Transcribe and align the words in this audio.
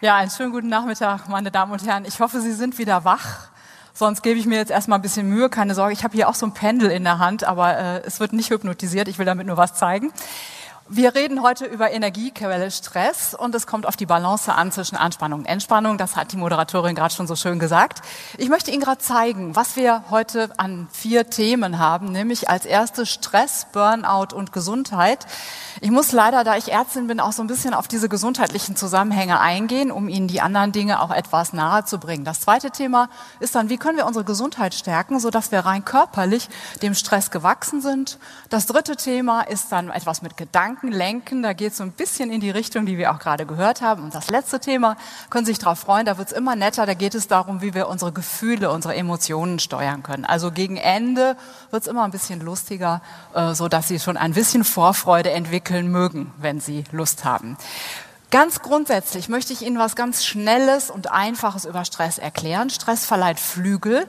Ja, 0.00 0.14
einen 0.14 0.30
schönen 0.30 0.52
guten 0.52 0.68
Nachmittag, 0.68 1.28
meine 1.28 1.50
Damen 1.50 1.72
und 1.72 1.84
Herren. 1.84 2.04
Ich 2.04 2.20
hoffe, 2.20 2.40
Sie 2.40 2.52
sind 2.52 2.78
wieder 2.78 3.04
wach. 3.04 3.48
Sonst 3.92 4.22
gebe 4.22 4.38
ich 4.38 4.46
mir 4.46 4.54
jetzt 4.54 4.70
erstmal 4.70 5.00
ein 5.00 5.02
bisschen 5.02 5.28
Mühe. 5.28 5.48
Keine 5.48 5.74
Sorge, 5.74 5.92
ich 5.92 6.04
habe 6.04 6.14
hier 6.14 6.28
auch 6.28 6.36
so 6.36 6.46
ein 6.46 6.54
Pendel 6.54 6.88
in 6.92 7.02
der 7.02 7.18
Hand, 7.18 7.42
aber 7.42 7.76
äh, 7.76 8.02
es 8.06 8.20
wird 8.20 8.32
nicht 8.32 8.48
hypnotisiert. 8.50 9.08
Ich 9.08 9.18
will 9.18 9.26
damit 9.26 9.48
nur 9.48 9.56
was 9.56 9.74
zeigen. 9.74 10.12
Wir 10.90 11.14
reden 11.14 11.42
heute 11.42 11.66
über 11.66 11.90
Energiequelle 11.90 12.70
Stress 12.70 13.34
und 13.34 13.54
es 13.54 13.66
kommt 13.66 13.84
auf 13.84 13.94
die 13.94 14.06
Balance 14.06 14.50
an 14.50 14.72
zwischen 14.72 14.96
Anspannung 14.96 15.40
und 15.40 15.44
Entspannung. 15.44 15.98
Das 15.98 16.16
hat 16.16 16.32
die 16.32 16.38
Moderatorin 16.38 16.94
gerade 16.94 17.12
schon 17.12 17.26
so 17.26 17.36
schön 17.36 17.58
gesagt. 17.58 18.00
Ich 18.38 18.48
möchte 18.48 18.70
Ihnen 18.70 18.80
gerade 18.80 18.96
zeigen, 18.96 19.54
was 19.54 19.76
wir 19.76 20.04
heute 20.08 20.48
an 20.56 20.88
vier 20.90 21.28
Themen 21.28 21.78
haben, 21.78 22.10
nämlich 22.10 22.48
als 22.48 22.64
erstes 22.64 23.10
Stress, 23.10 23.66
Burnout 23.70 24.34
und 24.34 24.50
Gesundheit. 24.54 25.26
Ich 25.82 25.90
muss 25.90 26.12
leider, 26.12 26.42
da 26.42 26.56
ich 26.56 26.72
Ärztin 26.72 27.06
bin, 27.06 27.20
auch 27.20 27.32
so 27.32 27.42
ein 27.42 27.48
bisschen 27.48 27.74
auf 27.74 27.86
diese 27.86 28.08
gesundheitlichen 28.08 28.74
Zusammenhänge 28.74 29.40
eingehen, 29.40 29.90
um 29.90 30.08
Ihnen 30.08 30.26
die 30.26 30.40
anderen 30.40 30.72
Dinge 30.72 31.02
auch 31.02 31.10
etwas 31.10 31.52
nahe 31.52 31.84
zu 31.84 31.98
bringen. 31.98 32.24
Das 32.24 32.40
zweite 32.40 32.70
Thema 32.70 33.10
ist 33.40 33.54
dann, 33.54 33.68
wie 33.68 33.76
können 33.76 33.98
wir 33.98 34.06
unsere 34.06 34.24
Gesundheit 34.24 34.72
stärken, 34.72 35.20
sodass 35.20 35.52
wir 35.52 35.60
rein 35.60 35.84
körperlich 35.84 36.48
dem 36.80 36.94
Stress 36.94 37.30
gewachsen 37.30 37.82
sind. 37.82 38.18
Das 38.48 38.64
dritte 38.64 38.96
Thema 38.96 39.42
ist 39.42 39.70
dann 39.70 39.90
etwas 39.90 40.22
mit 40.22 40.38
Gedanken 40.38 40.77
lenken. 40.86 41.42
Da 41.42 41.52
geht 41.52 41.72
es 41.72 41.78
so 41.78 41.82
ein 41.82 41.90
bisschen 41.90 42.30
in 42.30 42.40
die 42.40 42.50
Richtung, 42.50 42.86
die 42.86 42.96
wir 42.96 43.12
auch 43.12 43.18
gerade 43.18 43.46
gehört 43.46 43.82
haben. 43.82 44.04
Und 44.04 44.14
das 44.14 44.30
letzte 44.30 44.60
Thema, 44.60 44.96
können 45.30 45.44
Sie 45.44 45.52
sich 45.52 45.58
darauf 45.58 45.80
freuen, 45.80 46.06
da 46.06 46.18
wird 46.18 46.28
es 46.28 46.32
immer 46.32 46.54
netter. 46.54 46.86
Da 46.86 46.94
geht 46.94 47.16
es 47.16 47.26
darum, 47.26 47.60
wie 47.60 47.74
wir 47.74 47.88
unsere 47.88 48.12
Gefühle, 48.12 48.70
unsere 48.70 48.94
Emotionen 48.94 49.58
steuern 49.58 50.02
können. 50.02 50.24
Also 50.24 50.52
gegen 50.52 50.76
Ende 50.76 51.36
wird 51.70 51.82
es 51.82 51.88
immer 51.88 52.04
ein 52.04 52.12
bisschen 52.12 52.40
lustiger, 52.40 53.02
äh, 53.34 53.54
so 53.54 53.68
dass 53.68 53.88
Sie 53.88 53.98
schon 53.98 54.16
ein 54.16 54.34
bisschen 54.34 54.62
Vorfreude 54.62 55.30
entwickeln 55.30 55.90
mögen, 55.90 56.32
wenn 56.38 56.60
Sie 56.60 56.84
Lust 56.92 57.24
haben. 57.24 57.56
Ganz 58.30 58.60
grundsätzlich 58.60 59.30
möchte 59.30 59.54
ich 59.54 59.62
Ihnen 59.62 59.78
was 59.78 59.96
ganz 59.96 60.24
Schnelles 60.24 60.90
und 60.90 61.10
Einfaches 61.10 61.64
über 61.64 61.86
Stress 61.86 62.18
erklären. 62.18 62.68
Stress 62.68 63.06
verleiht 63.06 63.40
Flügel. 63.40 64.06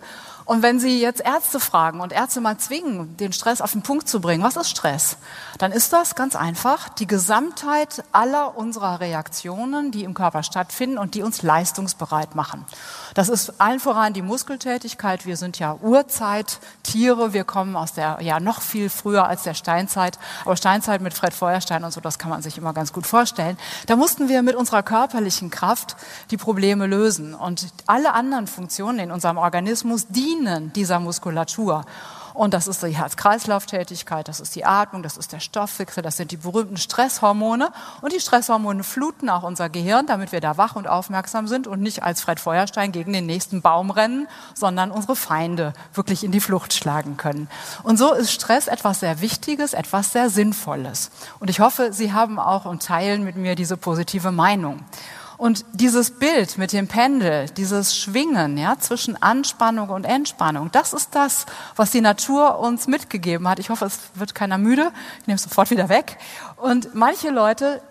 Und 0.50 0.64
wenn 0.64 0.80
Sie 0.80 1.00
jetzt 1.00 1.22
Ärzte 1.22 1.60
fragen 1.60 2.02
und 2.02 2.12
Ärzte 2.12 2.42
mal 2.42 2.58
zwingen, 2.58 3.16
den 3.18 3.34
Stress 3.34 3.62
auf 3.62 3.74
den 3.74 3.84
Punkt 3.84 4.10
zu 4.10 4.20
bringen, 4.20 4.44
was 4.44 4.56
ist 4.56 4.72
Stress? 4.72 5.18
Dann 5.60 5.72
ist 5.72 5.94
das 5.94 6.16
ganz 6.16 6.36
einfach 6.36 6.90
die 6.90 7.06
Gesamtheit 7.06 8.04
aller 8.12 8.58
unserer 8.58 9.00
Reaktionen, 9.00 9.92
die 9.92 10.04
im 10.04 10.16
Körper 10.16 10.42
stattfinden 10.42 10.98
und 10.98 11.14
die 11.14 11.22
uns 11.22 11.44
leistungsbereit 11.44 12.34
machen. 12.34 12.66
Das 13.14 13.30
ist 13.30 13.60
allen 13.60 13.80
voran 13.80 14.14
die 14.14 14.22
Muskeltätigkeit. 14.22 15.26
Wir 15.26 15.38
sind 15.38 15.60
ja 15.60 15.76
Urzeittiere. 15.82 17.34
Wir 17.34 17.44
kommen 17.44 17.76
aus 17.76 17.94
der, 17.94 18.20
ja, 18.22 18.40
noch 18.40 18.62
viel 18.62 18.90
früher 18.90 19.28
als 19.28 19.44
der 19.44 19.54
Steinzeit. 19.54 20.20
Aber 20.46 20.56
Steinzeit 20.56 21.02
mit 21.02 21.14
Fred 21.14 21.34
Feuerstein 21.34 21.84
und 21.84 21.92
so, 21.92 22.02
das 22.02 22.20
kann 22.20 22.30
man 22.30 22.42
sich 22.42 22.58
immer 22.58 22.74
ganz 22.74 22.94
gut 22.94 23.08
vorstellen. 23.08 23.58
Da 23.88 23.96
mussten 23.96 24.30
wir 24.30 24.42
mit 24.42 24.56
unserer 24.56 24.84
körperlichen 24.84 25.50
Kraft 25.50 25.96
die 26.32 26.38
Probleme 26.38 26.88
lösen. 26.88 27.34
Und 27.34 27.68
alle 27.86 28.14
anderen 28.14 28.48
Funktionen 28.48 29.00
in 29.00 29.12
unserem 29.12 29.38
Organismus 29.38 30.08
dienen 30.08 30.74
dieser 30.74 31.00
Muskulatur. 31.00 31.86
Und 32.40 32.54
das 32.54 32.68
ist 32.68 32.82
die 32.84 32.96
Herz-Kreislauf-Tätigkeit, 32.96 34.30
das 34.30 34.40
ist 34.40 34.56
die 34.56 34.64
Atmung, 34.64 35.04
das 35.04 35.18
ist 35.18 35.34
der 35.34 35.42
Stoffwechsel, 35.42 36.02
das 36.02 36.16
sind 36.16 36.32
die 36.32 36.38
berühmten 36.38 36.78
Stresshormone. 36.78 37.70
Und 38.00 38.14
die 38.14 38.22
Stresshormone 38.22 38.86
fluten 38.86 39.30
auch 39.30 39.44
unser 39.44 39.68
Gehirn, 39.68 40.06
damit 40.08 40.32
wir 40.32 40.40
da 40.40 40.56
wach 40.56 40.78
und 40.78 40.88
aufmerksam 40.88 41.50
sind 41.50 41.68
und 41.68 41.82
nicht 41.82 42.02
als 42.02 42.22
Fred 42.22 42.40
Feuerstein 42.40 42.94
gegen 42.94 43.12
den 43.12 43.26
nächsten 43.26 43.62
Baum 43.62 43.92
rennen, 43.92 44.30
sondern 44.54 44.90
unsere 44.90 45.18
Feinde 45.18 45.74
wirklich 45.94 46.24
in 46.24 46.32
die 46.32 46.40
Flucht 46.40 46.74
schlagen 46.74 47.18
können. 47.18 47.50
Und 47.84 48.00
so 48.00 48.14
ist 48.14 48.32
Stress 48.32 48.68
etwas 48.68 49.02
sehr 49.02 49.20
Wichtiges, 49.20 49.74
etwas 49.74 50.14
sehr 50.14 50.30
Sinnvolles. 50.30 51.12
Und 51.42 51.50
ich 51.50 51.60
hoffe, 51.60 51.92
Sie 51.92 52.14
haben 52.14 52.40
auch 52.40 52.64
und 52.64 52.82
teilen 52.82 53.26
mit 53.26 53.36
mir 53.36 53.56
diese 53.56 53.76
positive 53.76 54.32
Meinung. 54.32 54.80
Und 55.40 55.64
dieses 55.72 56.12
Bild 56.12 56.58
mit 56.58 56.74
dem 56.74 56.90
Pendel, 56.90 57.46
dieses 57.48 57.96
Schwingen 57.96 58.58
ja, 58.58 58.78
zwischen 58.78 59.16
Anspannung 59.22 59.88
und 59.88 60.04
Entspannung, 60.04 60.70
das 60.74 60.92
ist 60.92 61.16
das, 61.16 61.46
was 61.78 61.92
die 61.92 62.02
Natur 62.02 62.60
uns 62.60 62.88
mitgegeben 62.88 63.48
hat. 63.48 63.58
Ich 63.58 63.70
hoffe, 63.70 63.86
es 63.86 64.00
wird 64.16 64.36
keiner 64.36 64.58
müde. 64.58 64.92
Ich 65.22 65.28
nehme 65.28 65.38
es 65.38 65.44
sofort 65.44 65.72
wieder 65.72 65.88
weg. 65.88 66.18
Und 66.58 66.94
manche 66.94 67.30
Leute 67.30 67.82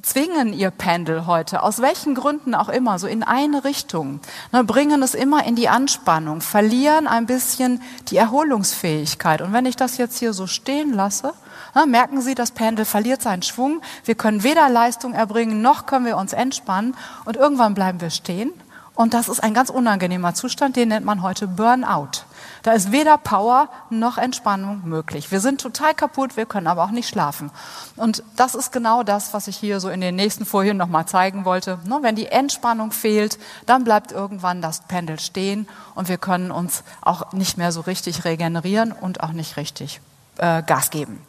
zwingen 0.00 0.52
ihr 0.52 0.70
Pendel 0.70 1.26
heute, 1.26 1.62
aus 1.62 1.80
welchen 1.82 2.14
Gründen 2.14 2.54
auch 2.54 2.68
immer, 2.68 2.98
so 2.98 3.06
in 3.06 3.22
eine 3.22 3.64
Richtung, 3.64 4.20
ne, 4.52 4.64
bringen 4.64 5.02
es 5.02 5.14
immer 5.14 5.44
in 5.44 5.56
die 5.56 5.68
Anspannung, 5.68 6.40
verlieren 6.40 7.06
ein 7.06 7.26
bisschen 7.26 7.82
die 8.08 8.16
Erholungsfähigkeit. 8.16 9.42
Und 9.42 9.52
wenn 9.52 9.66
ich 9.66 9.76
das 9.76 9.98
jetzt 9.98 10.18
hier 10.18 10.32
so 10.32 10.46
stehen 10.46 10.92
lasse, 10.92 11.34
na, 11.74 11.86
merken 11.86 12.20
Sie, 12.20 12.34
das 12.34 12.50
Pendel 12.50 12.84
verliert 12.84 13.22
seinen 13.22 13.42
Schwung. 13.42 13.80
Wir 14.04 14.14
können 14.14 14.42
weder 14.42 14.68
Leistung 14.68 15.14
erbringen, 15.14 15.62
noch 15.62 15.86
können 15.86 16.04
wir 16.04 16.18
uns 16.18 16.34
entspannen. 16.34 16.94
Und 17.24 17.36
irgendwann 17.36 17.74
bleiben 17.74 18.00
wir 18.00 18.10
stehen. 18.10 18.52
Und 18.94 19.14
das 19.14 19.28
ist 19.28 19.42
ein 19.42 19.54
ganz 19.54 19.70
unangenehmer 19.70 20.34
Zustand, 20.34 20.76
den 20.76 20.88
nennt 20.88 21.06
man 21.06 21.22
heute 21.22 21.48
Burnout. 21.48 22.24
Da 22.62 22.72
ist 22.72 22.92
weder 22.92 23.16
Power 23.16 23.68
noch 23.88 24.18
Entspannung 24.18 24.82
möglich. 24.84 25.30
Wir 25.30 25.40
sind 25.40 25.62
total 25.62 25.94
kaputt, 25.94 26.36
wir 26.36 26.44
können 26.44 26.66
aber 26.66 26.84
auch 26.84 26.90
nicht 26.90 27.08
schlafen. 27.08 27.50
Und 27.96 28.22
das 28.36 28.54
ist 28.54 28.70
genau 28.70 29.02
das, 29.02 29.32
was 29.32 29.48
ich 29.48 29.56
hier 29.56 29.80
so 29.80 29.88
in 29.88 30.02
den 30.02 30.14
nächsten 30.14 30.44
Folien 30.44 30.76
nochmal 30.76 31.06
zeigen 31.06 31.46
wollte. 31.46 31.78
Ne, 31.84 31.98
wenn 32.02 32.16
die 32.16 32.26
Entspannung 32.26 32.92
fehlt, 32.92 33.38
dann 33.64 33.84
bleibt 33.84 34.12
irgendwann 34.12 34.60
das 34.60 34.82
Pendel 34.82 35.18
stehen 35.18 35.66
und 35.94 36.08
wir 36.08 36.18
können 36.18 36.50
uns 36.50 36.84
auch 37.00 37.32
nicht 37.32 37.56
mehr 37.56 37.72
so 37.72 37.80
richtig 37.80 38.26
regenerieren 38.26 38.92
und 38.92 39.22
auch 39.22 39.32
nicht 39.32 39.56
richtig 39.56 40.02
äh, 40.36 40.62
Gas 40.62 40.90
geben. 40.90 41.20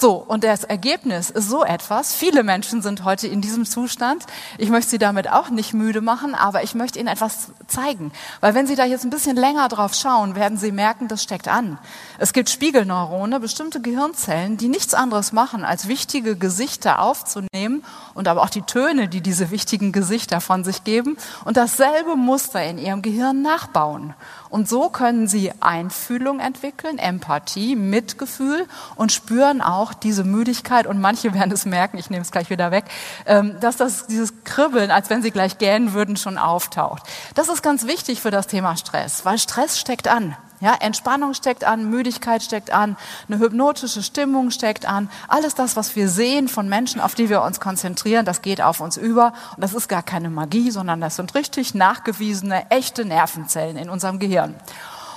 So, 0.00 0.14
und 0.14 0.44
das 0.44 0.64
Ergebnis 0.64 1.28
ist 1.28 1.50
so 1.50 1.62
etwas. 1.62 2.14
Viele 2.14 2.42
Menschen 2.42 2.80
sind 2.80 3.04
heute 3.04 3.26
in 3.26 3.42
diesem 3.42 3.66
Zustand. 3.66 4.24
Ich 4.56 4.70
möchte 4.70 4.92
Sie 4.92 4.98
damit 4.98 5.30
auch 5.30 5.50
nicht 5.50 5.74
müde 5.74 6.00
machen, 6.00 6.34
aber 6.34 6.62
ich 6.62 6.74
möchte 6.74 6.98
Ihnen 6.98 7.08
etwas 7.08 7.48
zeigen. 7.66 8.10
Weil 8.40 8.54
wenn 8.54 8.66
Sie 8.66 8.76
da 8.76 8.86
jetzt 8.86 9.04
ein 9.04 9.10
bisschen 9.10 9.36
länger 9.36 9.68
drauf 9.68 9.92
schauen, 9.92 10.36
werden 10.36 10.56
Sie 10.56 10.72
merken, 10.72 11.08
das 11.08 11.22
steckt 11.22 11.48
an. 11.48 11.76
Es 12.16 12.32
gibt 12.32 12.48
Spiegelneurone, 12.48 13.40
bestimmte 13.40 13.82
Gehirnzellen, 13.82 14.56
die 14.56 14.68
nichts 14.68 14.94
anderes 14.94 15.32
machen, 15.32 15.66
als 15.66 15.86
wichtige 15.86 16.34
Gesichter 16.34 17.02
aufzunehmen 17.02 17.84
und 18.14 18.26
aber 18.26 18.40
auch 18.40 18.48
die 18.48 18.62
Töne, 18.62 19.06
die 19.06 19.20
diese 19.20 19.50
wichtigen 19.50 19.92
Gesichter 19.92 20.40
von 20.40 20.64
sich 20.64 20.82
geben 20.82 21.18
und 21.44 21.58
dasselbe 21.58 22.16
Muster 22.16 22.64
in 22.64 22.78
Ihrem 22.78 23.02
Gehirn 23.02 23.42
nachbauen. 23.42 24.14
Und 24.48 24.68
so 24.68 24.88
können 24.88 25.28
Sie 25.28 25.52
Einfühlung 25.60 26.40
entwickeln, 26.40 26.98
Empathie, 26.98 27.76
Mitgefühl 27.76 28.66
und 28.96 29.12
spüren 29.12 29.60
auch 29.60 29.89
diese 29.94 30.24
Müdigkeit. 30.24 30.86
Und 30.86 31.00
manche 31.00 31.34
werden 31.34 31.52
es 31.52 31.66
merken, 31.66 31.98
ich 31.98 32.10
nehme 32.10 32.22
es 32.22 32.30
gleich 32.30 32.50
wieder 32.50 32.70
weg, 32.70 32.84
ähm, 33.26 33.58
dass 33.60 33.76
das, 33.76 34.06
dieses 34.06 34.44
Kribbeln, 34.44 34.90
als 34.90 35.10
wenn 35.10 35.22
Sie 35.22 35.30
gleich 35.30 35.58
gähnen 35.58 35.92
würden, 35.92 36.16
schon 36.16 36.38
auftaucht. 36.38 37.02
Das 37.34 37.48
ist 37.48 37.62
ganz 37.62 37.86
wichtig 37.86 38.20
für 38.20 38.30
das 38.30 38.46
Thema 38.46 38.76
Stress, 38.76 39.24
weil 39.24 39.38
Stress 39.38 39.78
steckt 39.78 40.08
an. 40.08 40.36
Ja, 40.60 40.74
Entspannung 40.74 41.32
steckt 41.32 41.64
an, 41.64 41.88
Müdigkeit 41.88 42.42
steckt 42.42 42.70
an, 42.70 42.98
eine 43.28 43.38
hypnotische 43.38 44.02
Stimmung 44.02 44.50
steckt 44.50 44.86
an. 44.86 45.08
Alles 45.26 45.54
das, 45.54 45.74
was 45.74 45.96
wir 45.96 46.06
sehen 46.10 46.48
von 46.48 46.68
Menschen, 46.68 47.00
auf 47.00 47.14
die 47.14 47.30
wir 47.30 47.40
uns 47.40 47.60
konzentrieren, 47.60 48.26
das 48.26 48.42
geht 48.42 48.60
auf 48.60 48.80
uns 48.80 48.98
über. 48.98 49.32
Und 49.56 49.62
das 49.62 49.72
ist 49.72 49.88
gar 49.88 50.02
keine 50.02 50.28
Magie, 50.28 50.70
sondern 50.70 51.00
das 51.00 51.16
sind 51.16 51.34
richtig 51.34 51.74
nachgewiesene, 51.74 52.70
echte 52.70 53.06
Nervenzellen 53.06 53.78
in 53.78 53.88
unserem 53.88 54.18
Gehirn. 54.18 54.54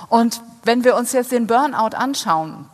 Und 0.08 0.40
wenn 0.62 0.82
wir 0.82 0.96
uns 0.96 1.12
jetzt 1.12 1.30
den 1.30 1.46
Burnout 1.46 1.94
anschauen, 1.94 2.66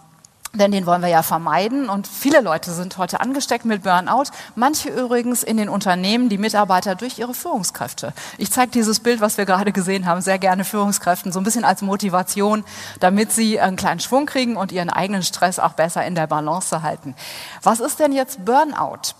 denn 0.52 0.72
den 0.72 0.86
wollen 0.86 1.02
wir 1.02 1.08
ja 1.08 1.22
vermeiden. 1.22 1.88
Und 1.88 2.06
viele 2.06 2.40
Leute 2.40 2.72
sind 2.72 2.98
heute 2.98 3.20
angesteckt 3.20 3.64
mit 3.64 3.82
Burnout. 3.82 4.30
Manche 4.56 4.88
übrigens 4.88 5.42
in 5.42 5.56
den 5.56 5.68
Unternehmen, 5.68 6.28
die 6.28 6.38
Mitarbeiter 6.38 6.94
durch 6.94 7.18
ihre 7.18 7.34
Führungskräfte. 7.34 8.12
Ich 8.38 8.50
zeige 8.50 8.72
dieses 8.72 9.00
Bild, 9.00 9.20
was 9.20 9.38
wir 9.38 9.46
gerade 9.46 9.72
gesehen 9.72 10.06
haben, 10.06 10.20
sehr 10.20 10.38
gerne 10.38 10.64
Führungskräften, 10.64 11.32
so 11.32 11.40
ein 11.40 11.44
bisschen 11.44 11.64
als 11.64 11.82
Motivation, 11.82 12.64
damit 12.98 13.32
sie 13.32 13.60
einen 13.60 13.76
kleinen 13.76 14.00
Schwung 14.00 14.26
kriegen 14.26 14.56
und 14.56 14.72
ihren 14.72 14.90
eigenen 14.90 15.22
Stress 15.22 15.58
auch 15.58 15.74
besser 15.74 16.04
in 16.04 16.14
der 16.14 16.26
Balance 16.26 16.82
halten. 16.82 17.14
Was 17.62 17.80
ist 17.80 18.00
denn 18.00 18.12
jetzt 18.12 18.44
Burnout? 18.44 19.14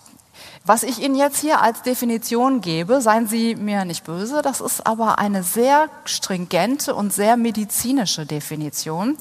Was 0.70 0.84
ich 0.84 1.00
Ihnen 1.00 1.16
jetzt 1.16 1.40
hier 1.40 1.60
als 1.62 1.82
Definition 1.82 2.60
gebe, 2.60 3.00
seien 3.00 3.26
Sie 3.26 3.56
mir 3.56 3.84
nicht 3.84 4.04
böse, 4.04 4.40
das 4.40 4.60
ist 4.60 4.86
aber 4.86 5.18
eine 5.18 5.42
sehr 5.42 5.88
stringente 6.04 6.94
und 6.94 7.12
sehr 7.12 7.36
medizinische 7.36 8.24
Definition, 8.24 9.16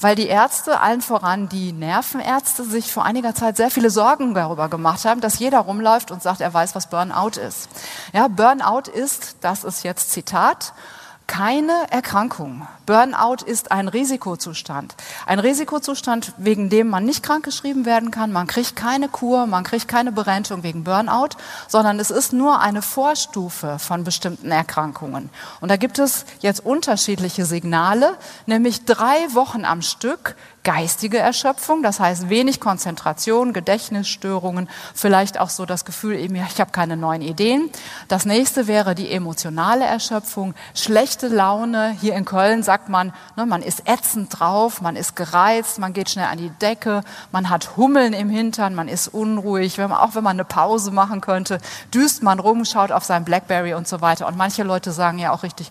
weil 0.00 0.14
die 0.14 0.26
Ärzte, 0.26 0.78
allen 0.80 1.00
voran 1.00 1.48
die 1.48 1.72
Nervenärzte, 1.72 2.64
sich 2.64 2.92
vor 2.92 3.06
einiger 3.06 3.34
Zeit 3.34 3.56
sehr 3.56 3.70
viele 3.70 3.88
Sorgen 3.88 4.34
darüber 4.34 4.68
gemacht 4.68 5.06
haben, 5.06 5.22
dass 5.22 5.38
jeder 5.38 5.60
rumläuft 5.60 6.10
und 6.10 6.22
sagt, 6.22 6.42
er 6.42 6.52
weiß, 6.52 6.74
was 6.74 6.90
Burnout 6.90 7.40
ist. 7.40 7.70
Ja, 8.12 8.28
Burnout 8.28 8.90
ist, 8.92 9.36
das 9.40 9.64
ist 9.64 9.84
jetzt 9.84 10.10
Zitat, 10.10 10.74
keine 11.30 11.86
Erkrankung. 11.90 12.66
Burnout 12.86 13.44
ist 13.46 13.70
ein 13.70 13.86
Risikozustand. 13.86 14.96
Ein 15.26 15.38
Risikozustand, 15.38 16.32
wegen 16.38 16.70
dem 16.70 16.88
man 16.88 17.04
nicht 17.04 17.22
krankgeschrieben 17.22 17.86
werden 17.86 18.10
kann. 18.10 18.32
Man 18.32 18.48
kriegt 18.48 18.74
keine 18.74 19.08
Kur, 19.08 19.46
man 19.46 19.62
kriegt 19.62 19.86
keine 19.86 20.10
Berentung 20.10 20.64
wegen 20.64 20.82
Burnout, 20.82 21.36
sondern 21.68 22.00
es 22.00 22.10
ist 22.10 22.32
nur 22.32 22.58
eine 22.58 22.82
Vorstufe 22.82 23.78
von 23.78 24.02
bestimmten 24.02 24.50
Erkrankungen. 24.50 25.30
Und 25.60 25.70
da 25.70 25.76
gibt 25.76 26.00
es 26.00 26.26
jetzt 26.40 26.66
unterschiedliche 26.66 27.44
Signale, 27.44 28.16
nämlich 28.46 28.84
drei 28.84 29.32
Wochen 29.32 29.64
am 29.64 29.82
Stück 29.82 30.34
geistige 30.62 31.18
Erschöpfung, 31.18 31.82
das 31.82 32.00
heißt 32.00 32.28
wenig 32.28 32.60
Konzentration, 32.60 33.52
Gedächtnisstörungen, 33.52 34.68
vielleicht 34.94 35.40
auch 35.40 35.48
so 35.48 35.64
das 35.64 35.84
Gefühl, 35.84 36.16
eben, 36.16 36.34
ich 36.34 36.60
habe 36.60 36.70
keine 36.70 36.96
neuen 36.96 37.22
Ideen. 37.22 37.70
Das 38.08 38.26
nächste 38.26 38.66
wäre 38.66 38.94
die 38.94 39.10
emotionale 39.10 39.84
Erschöpfung, 39.84 40.54
schlechte 40.74 41.28
Laune. 41.28 41.96
Hier 42.00 42.14
in 42.14 42.24
Köln 42.24 42.62
sagt 42.62 42.88
man, 42.88 43.12
ne, 43.36 43.46
man 43.46 43.62
ist 43.62 43.88
ätzend 43.88 44.38
drauf, 44.38 44.82
man 44.82 44.96
ist 44.96 45.16
gereizt, 45.16 45.78
man 45.78 45.92
geht 45.92 46.10
schnell 46.10 46.26
an 46.26 46.38
die 46.38 46.50
Decke, 46.50 47.02
man 47.32 47.48
hat 47.48 47.76
Hummeln 47.76 48.12
im 48.12 48.28
Hintern, 48.28 48.74
man 48.74 48.88
ist 48.88 49.08
unruhig. 49.08 49.78
Wenn 49.78 49.90
man, 49.90 49.98
auch 49.98 50.14
wenn 50.14 50.24
man 50.24 50.36
eine 50.36 50.44
Pause 50.44 50.90
machen 50.90 51.20
könnte, 51.20 51.58
düst 51.94 52.22
man 52.22 52.38
rum, 52.38 52.64
schaut 52.64 52.92
auf 52.92 53.04
sein 53.04 53.24
Blackberry 53.24 53.74
und 53.74 53.88
so 53.88 54.00
weiter. 54.02 54.26
Und 54.26 54.36
manche 54.36 54.62
Leute 54.62 54.92
sagen 54.92 55.18
ja 55.18 55.32
auch 55.32 55.42
richtig, 55.42 55.70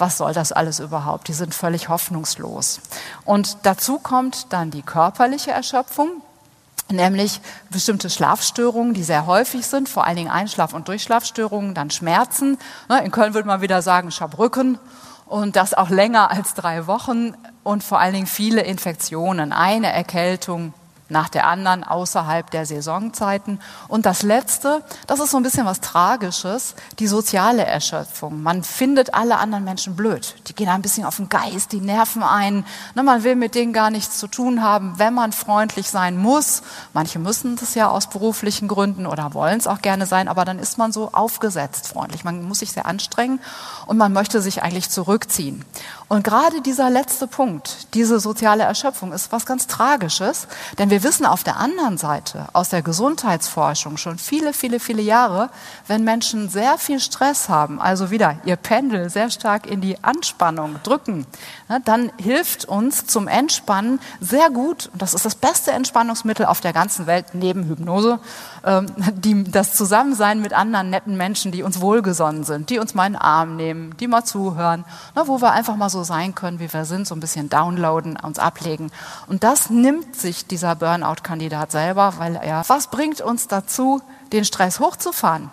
was 0.00 0.18
soll 0.18 0.32
das 0.32 0.52
alles 0.52 0.80
überhaupt? 0.80 1.28
Die 1.28 1.32
sind 1.32 1.54
völlig 1.54 1.88
hoffnungslos. 1.88 2.80
Und 3.24 3.58
dazu 3.64 3.98
kommt 3.98 4.52
dann 4.52 4.70
die 4.70 4.82
körperliche 4.82 5.50
Erschöpfung, 5.50 6.22
nämlich 6.90 7.40
bestimmte 7.70 8.10
Schlafstörungen, 8.10 8.94
die 8.94 9.04
sehr 9.04 9.26
häufig 9.26 9.66
sind, 9.66 9.88
vor 9.88 10.06
allen 10.06 10.16
Dingen 10.16 10.30
Einschlaf- 10.30 10.74
und 10.74 10.88
Durchschlafstörungen, 10.88 11.74
dann 11.74 11.90
Schmerzen. 11.90 12.58
Ne, 12.88 13.04
in 13.04 13.10
Köln 13.10 13.34
würde 13.34 13.48
man 13.48 13.60
wieder 13.60 13.82
sagen, 13.82 14.08
ich 14.08 14.20
habe 14.20 14.38
Rücken 14.38 14.78
und 15.26 15.54
das 15.56 15.74
auch 15.74 15.90
länger 15.90 16.30
als 16.30 16.54
drei 16.54 16.86
Wochen 16.86 17.34
und 17.62 17.84
vor 17.84 18.00
allen 18.00 18.14
Dingen 18.14 18.26
viele 18.26 18.62
Infektionen, 18.62 19.52
eine 19.52 19.92
Erkältung, 19.92 20.74
nach 21.10 21.28
der 21.28 21.46
anderen 21.46 21.84
außerhalb 21.84 22.50
der 22.50 22.66
Saisonzeiten. 22.66 23.60
Und 23.88 24.06
das 24.06 24.22
Letzte, 24.22 24.82
das 25.06 25.20
ist 25.20 25.30
so 25.30 25.36
ein 25.36 25.42
bisschen 25.42 25.66
was 25.66 25.80
Tragisches, 25.80 26.74
die 26.98 27.06
soziale 27.06 27.64
Erschöpfung. 27.64 28.42
Man 28.42 28.62
findet 28.62 29.14
alle 29.14 29.38
anderen 29.38 29.64
Menschen 29.64 29.96
blöd. 29.96 30.34
Die 30.46 30.54
gehen 30.54 30.68
ein 30.68 30.82
bisschen 30.82 31.04
auf 31.04 31.16
den 31.16 31.28
Geist, 31.28 31.72
die 31.72 31.80
nerven 31.80 32.22
einen. 32.22 32.64
Ne, 32.94 33.02
man 33.02 33.24
will 33.24 33.36
mit 33.36 33.54
denen 33.54 33.72
gar 33.72 33.90
nichts 33.90 34.18
zu 34.18 34.26
tun 34.26 34.62
haben, 34.62 34.98
wenn 34.98 35.14
man 35.14 35.32
freundlich 35.32 35.90
sein 35.90 36.16
muss. 36.16 36.62
Manche 36.92 37.18
müssen 37.18 37.56
das 37.56 37.74
ja 37.74 37.88
aus 37.88 38.08
beruflichen 38.08 38.68
Gründen 38.68 39.06
oder 39.06 39.34
wollen 39.34 39.58
es 39.58 39.66
auch 39.66 39.82
gerne 39.82 40.06
sein, 40.06 40.28
aber 40.28 40.44
dann 40.44 40.58
ist 40.58 40.78
man 40.78 40.92
so 40.92 41.10
aufgesetzt 41.12 41.88
freundlich. 41.88 42.24
Man 42.24 42.44
muss 42.44 42.60
sich 42.60 42.72
sehr 42.72 42.86
anstrengen 42.86 43.40
und 43.86 43.96
man 43.96 44.12
möchte 44.12 44.40
sich 44.40 44.62
eigentlich 44.62 44.90
zurückziehen. 44.90 45.64
Und 46.08 46.24
gerade 46.24 46.60
dieser 46.60 46.90
letzte 46.90 47.26
Punkt, 47.26 47.94
diese 47.94 48.18
soziale 48.18 48.64
Erschöpfung, 48.64 49.12
ist 49.12 49.30
was 49.30 49.46
ganz 49.46 49.66
Tragisches, 49.68 50.48
denn 50.78 50.90
wir 50.90 50.99
wissen 51.02 51.26
auf 51.26 51.44
der 51.44 51.56
anderen 51.56 51.98
Seite 51.98 52.48
aus 52.52 52.68
der 52.68 52.82
Gesundheitsforschung 52.82 53.96
schon 53.96 54.18
viele, 54.18 54.52
viele, 54.52 54.80
viele 54.80 55.02
Jahre, 55.02 55.50
wenn 55.86 56.04
Menschen 56.04 56.48
sehr 56.48 56.78
viel 56.78 57.00
Stress 57.00 57.48
haben, 57.48 57.80
also 57.80 58.10
wieder 58.10 58.36
ihr 58.44 58.56
Pendel 58.56 59.10
sehr 59.10 59.30
stark 59.30 59.66
in 59.66 59.80
die 59.80 60.02
Anspannung 60.02 60.76
drücken, 60.82 61.26
dann 61.78 62.10
hilft 62.18 62.64
uns 62.64 63.06
zum 63.06 63.28
Entspannen 63.28 64.00
sehr 64.20 64.50
gut, 64.50 64.90
und 64.92 65.00
das 65.00 65.14
ist 65.14 65.24
das 65.24 65.36
beste 65.36 65.70
Entspannungsmittel 65.70 66.46
auf 66.46 66.60
der 66.60 66.72
ganzen 66.72 67.06
Welt 67.06 67.26
neben 67.34 67.64
Hypnose, 67.64 68.18
ähm, 68.64 68.86
die, 69.14 69.44
das 69.44 69.74
Zusammensein 69.74 70.40
mit 70.40 70.52
anderen 70.52 70.90
netten 70.90 71.16
Menschen, 71.16 71.52
die 71.52 71.62
uns 71.62 71.80
wohlgesonnen 71.80 72.44
sind, 72.44 72.70
die 72.70 72.78
uns 72.78 72.94
mal 72.94 73.06
in 73.06 73.12
den 73.12 73.22
Arm 73.22 73.56
nehmen, 73.56 73.96
die 73.98 74.08
mal 74.08 74.24
zuhören, 74.24 74.84
ne, 75.14 75.22
wo 75.26 75.40
wir 75.40 75.52
einfach 75.52 75.76
mal 75.76 75.90
so 75.90 76.02
sein 76.02 76.34
können, 76.34 76.58
wie 76.58 76.72
wir 76.72 76.84
sind, 76.84 77.06
so 77.06 77.14
ein 77.14 77.20
bisschen 77.20 77.48
downloaden, 77.48 78.16
uns 78.16 78.38
ablegen. 78.38 78.90
Und 79.28 79.44
das 79.44 79.70
nimmt 79.70 80.16
sich 80.16 80.46
dieser 80.46 80.74
Burnout-Kandidat 80.74 81.70
selber, 81.70 82.14
weil 82.18 82.36
er, 82.36 82.64
was 82.66 82.88
bringt 82.88 83.20
uns 83.20 83.46
dazu, 83.46 84.02
den 84.32 84.44
Stress 84.44 84.80
hochzufahren? 84.80 85.50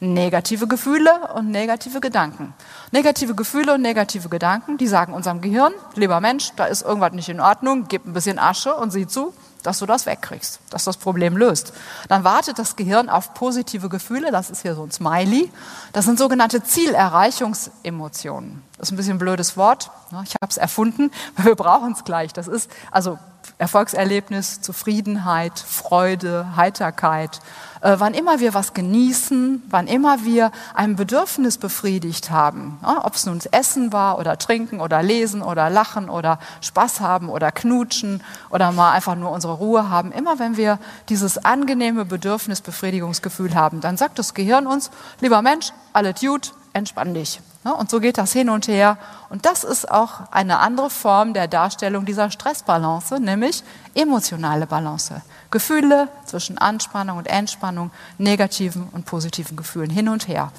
Negative 0.00 0.66
Gefühle 0.66 1.10
und 1.34 1.50
negative 1.50 2.00
Gedanken. 2.00 2.52
Negative 2.90 3.34
Gefühle 3.34 3.74
und 3.74 3.82
negative 3.82 4.28
Gedanken, 4.28 4.76
die 4.76 4.86
sagen 4.86 5.14
unserem 5.14 5.40
Gehirn, 5.40 5.72
lieber 5.94 6.20
Mensch, 6.20 6.52
da 6.56 6.66
ist 6.66 6.82
irgendwas 6.82 7.12
nicht 7.12 7.28
in 7.28 7.40
Ordnung, 7.40 7.86
gib 7.88 8.04
ein 8.04 8.12
bisschen 8.12 8.38
Asche 8.38 8.74
und 8.74 8.90
sieh 8.90 9.06
zu, 9.06 9.32
dass 9.64 9.78
du 9.78 9.86
das 9.86 10.06
wegkriegst, 10.06 10.60
dass 10.70 10.84
das 10.84 10.96
Problem 10.96 11.36
löst. 11.36 11.72
Dann 12.08 12.22
wartet 12.22 12.58
das 12.58 12.76
Gehirn 12.76 13.08
auf 13.08 13.34
positive 13.34 13.88
Gefühle, 13.88 14.30
das 14.30 14.50
ist 14.50 14.62
hier 14.62 14.74
so 14.74 14.82
ein 14.82 14.90
Smiley. 14.90 15.50
Das 15.92 16.04
sind 16.04 16.18
sogenannte 16.18 16.62
Zielerreichungsemotionen. 16.62 18.62
Das 18.76 18.88
ist 18.88 18.92
ein 18.92 18.96
bisschen 18.96 19.16
ein 19.16 19.18
blödes 19.18 19.56
Wort, 19.56 19.90
ne? 20.10 20.22
ich 20.24 20.34
habe 20.34 20.50
es 20.50 20.58
erfunden, 20.58 21.10
wir 21.36 21.54
brauchen 21.54 21.92
es 21.92 22.04
gleich. 22.04 22.32
Das 22.32 22.46
ist 22.46 22.70
also 22.90 23.18
Erfolgserlebnis, 23.58 24.60
Zufriedenheit, 24.60 25.58
Freude, 25.58 26.56
Heiterkeit. 26.56 27.40
Äh, 27.82 27.96
wann 27.98 28.14
immer 28.14 28.40
wir 28.40 28.52
was 28.52 28.74
genießen, 28.74 29.62
wann 29.68 29.86
immer 29.86 30.24
wir 30.24 30.50
ein 30.74 30.96
Bedürfnis 30.96 31.58
befriedigt 31.58 32.30
haben, 32.30 32.78
ja, 32.82 33.04
ob 33.04 33.14
es 33.14 33.26
nun 33.26 33.40
Essen 33.52 33.92
war 33.92 34.18
oder 34.18 34.38
Trinken 34.38 34.80
oder 34.80 35.02
Lesen 35.02 35.42
oder 35.42 35.70
Lachen 35.70 36.08
oder 36.08 36.38
Spaß 36.62 37.00
haben 37.00 37.28
oder 37.28 37.52
Knutschen 37.52 38.22
oder 38.50 38.72
mal 38.72 38.92
einfach 38.92 39.14
nur 39.14 39.30
unsere 39.30 39.54
Ruhe 39.54 39.88
haben, 39.88 40.10
immer 40.12 40.38
wenn 40.38 40.56
wir 40.56 40.78
dieses 41.08 41.44
angenehme 41.44 42.04
Bedürfnisbefriedigungsgefühl 42.04 43.54
haben, 43.54 43.80
dann 43.80 43.96
sagt 43.96 44.18
das 44.18 44.34
Gehirn 44.34 44.66
uns, 44.66 44.90
lieber 45.20 45.42
Mensch, 45.42 45.72
alles 45.92 46.20
gut, 46.20 46.52
entspann 46.72 47.14
dich. 47.14 47.40
Und 47.72 47.90
so 47.90 47.98
geht 47.98 48.18
das 48.18 48.32
hin 48.32 48.50
und 48.50 48.68
her. 48.68 48.98
Und 49.30 49.46
das 49.46 49.64
ist 49.64 49.90
auch 49.90 50.30
eine 50.30 50.58
andere 50.58 50.90
Form 50.90 51.32
der 51.32 51.48
Darstellung 51.48 52.04
dieser 52.04 52.30
Stressbalance, 52.30 53.18
nämlich 53.20 53.64
emotionale 53.94 54.66
Balance. 54.66 55.22
Gefühle 55.50 56.08
zwischen 56.26 56.58
Anspannung 56.58 57.16
und 57.16 57.26
Entspannung, 57.26 57.90
negativen 58.18 58.88
und 58.92 59.06
positiven 59.06 59.56
Gefühlen 59.56 59.88
hin 59.88 60.08
und 60.08 60.28
her. 60.28 60.52